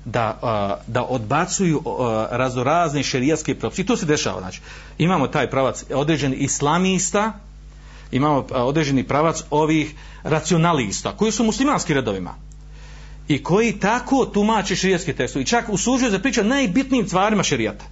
[0.05, 1.83] da, uh, da odbacuju uh,
[2.31, 3.81] razorazne šerijatske propise.
[3.81, 4.39] I to se dešava.
[4.39, 4.61] Znači,
[4.97, 7.33] imamo taj pravac određeni islamista,
[8.11, 12.35] imamo uh, određeni pravac ovih racionalista, koji su muslimanski redovima
[13.27, 17.85] i koji tako tumače šerijatske tekstove i čak usuđuju za priča najbitnijim stvarima šerijata.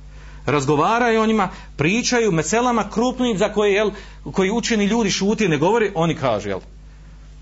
[0.46, 3.92] Razgovaraju o njima, pričaju meselama krupnim za koje, jel,
[4.32, 6.60] koji učeni ljudi šuti ne govori, oni kažu, jel,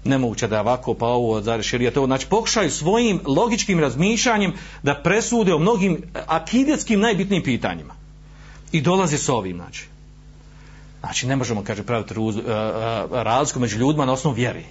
[0.04, 5.02] nemoguće da je ovako pa ovo zar širija to znači pokušaju svojim logičkim razmišljanjem da
[5.04, 7.94] presude o mnogim akidetskim najbitnijim pitanjima.
[8.72, 9.88] I dolaze s ovim znači.
[11.00, 12.44] Znači ne možemo kaže praviti ruz, e, e,
[13.12, 14.66] razliku među ljudima na osnovu vjeri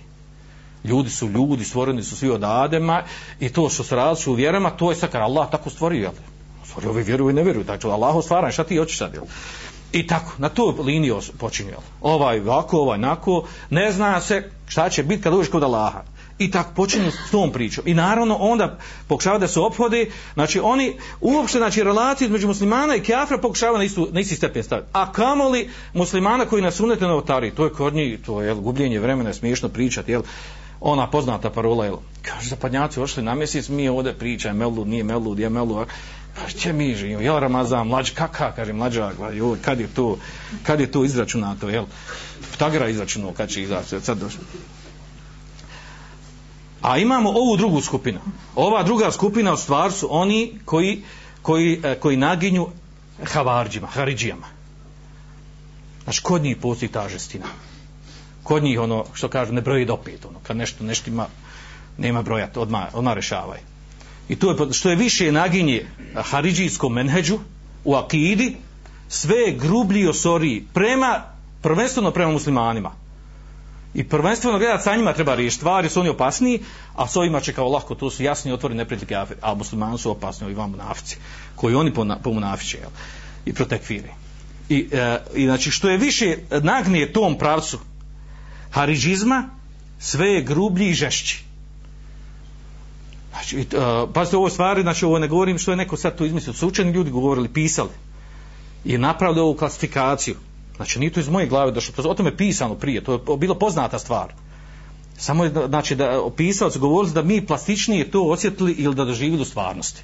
[0.87, 3.03] ljudi su ljudi stvoreni su svi od Adema
[3.41, 6.13] i to što se različu u vjerama to je sakar Allah tako stvorio jel?
[6.69, 9.25] Stvorio ovi vjeruju i ne vjeruju znači Allah stvaran šta ti hoćeš sad jel?
[9.93, 11.73] I tako, na tu liniju počinje.
[12.01, 16.03] Ovaj ovako, ovaj nako, ne zna se šta će biti kad uđeš kod Allaha.
[16.39, 17.85] I tako počinju s tom pričom.
[17.87, 23.01] I naravno onda pokušava da se ophode, znači oni uopšte, znači relacije između muslimana i
[23.01, 24.89] kafira pokušava na, istu, na isti stepen staviti.
[24.93, 28.57] A kamoli muslimana koji nas unete na otari, to je kod njih, to je jel,
[28.57, 30.23] gubljenje vremena, smiješno pričati, jel,
[30.81, 35.39] ona poznata parola, jel, kaže, zapadnjaci ošli na mjesec, mi ovdje pričaj, melud, nije melud,
[35.39, 35.89] je melud,
[36.37, 40.19] pa će mi živimo, jel Ramazan, mlađ, kaka, kaže mlađa, joj, kad je to,
[40.63, 41.85] kad je to izračunato, jel,
[42.57, 44.41] Ptagra izračunao, kad će izaći, sad došlo.
[46.83, 48.21] A imamo ovu drugu skupinu.
[48.55, 51.03] Ova druga skupina u stvar su oni koji,
[51.43, 52.69] koji, e, koji naginju
[53.25, 54.47] havarđima, haridžijama.
[56.05, 57.47] Znači, kod njih postoji ta žestina.
[58.43, 61.27] Kod njih, ono, što kažu, ne broji do pet, ono, kad nešto, nešto ima,
[61.99, 63.63] nema broja, odmah, odmah rešavaju.
[64.29, 67.39] I to je, što je više naginje haridžijskom menheđu
[67.85, 68.57] u akidi,
[69.09, 71.23] sve je grublji osoriji prema,
[71.63, 72.93] prvenstveno prema muslimanima.
[73.95, 76.61] I prvenstveno gledat sa njima treba riješiti stvari, su oni opasniji,
[76.95, 80.45] a s ovima će kao lahko, to su jasni otvoreni neprijatelji, a muslimani su opasni,
[80.45, 81.17] ovi vam munafici,
[81.55, 82.91] koji oni pomunafiće, jel?
[83.47, 84.11] I protekviri.
[84.69, 87.79] I, e, I znači, što je više nagnije tom pravcu
[88.71, 89.49] haridžizma,
[89.99, 91.46] sve je grublji i žešći.
[93.49, 96.55] Znači, uh, pazite ovo stvari, znači ovo ne govorim što je neko sad tu izmislio,
[96.55, 97.91] su učeni ljudi govorili, pisali
[98.85, 100.35] i napravili ovu klasifikaciju.
[100.77, 103.55] Znači, nije to iz moje glave došlo, to o tome pisano prije, to je bilo
[103.55, 104.33] poznata stvar.
[105.19, 109.43] Samo je, znači, da opisao su govorili da mi plastičnije to osjetili ili da doživili
[109.43, 110.03] u stvarnosti.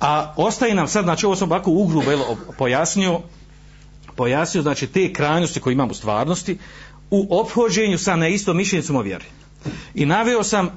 [0.00, 2.18] A ostaje nam sad, znači, ovo sam ovako ugrube
[2.58, 3.20] pojasnio,
[4.16, 6.58] pojasnio, znači, te krajnosti koje imamo u stvarnosti,
[7.10, 9.24] u ophođenju sa neistom mišljenicom o vjeri.
[9.94, 10.74] I naveo sam uh,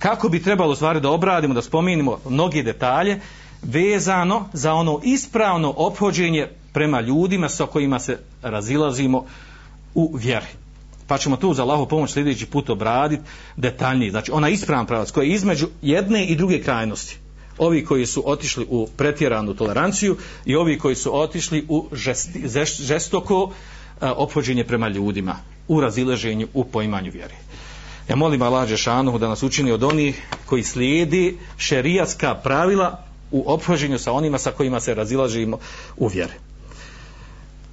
[0.00, 3.20] kako bi trebalo stvari da obradimo, da spominimo mnoge detalje,
[3.62, 9.24] vezano za ono ispravno ophođenje prema ljudima sa kojima se razilazimo
[9.94, 10.46] u vjeri.
[11.06, 13.22] Pa ćemo tu za Allahu pomoć sljedeći put obraditi
[13.56, 14.10] detaljnije.
[14.10, 17.18] Znači, ona ispravan pravac koja je između jedne i druge krajnosti.
[17.58, 22.42] Ovi koji su otišli u pretjeranu toleranciju i ovi koji su otišli u žesti,
[22.82, 23.52] žestoko uh,
[24.00, 25.36] ophođenje prema ljudima,
[25.68, 27.34] u razileženju, u poimanju vjeri.
[28.10, 33.98] Ja molim Allah Žešanu da nas učini od onih koji slijedi šerijatska pravila u ophođenju
[33.98, 35.58] sa onima sa kojima se razilažimo
[35.96, 36.32] u vjeri.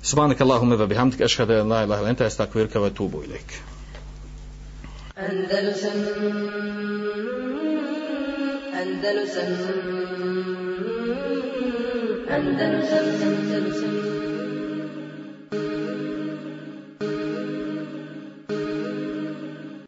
[0.01, 3.53] Subhanak Allahumma wa bihamdika ashhadu an la ilaha illa anta astaghfiruka wa atubu ilaik.
[5.15, 5.91] Andalusam
[8.81, 9.51] Andalusam
[12.29, 14.17] Andalusam Andalusam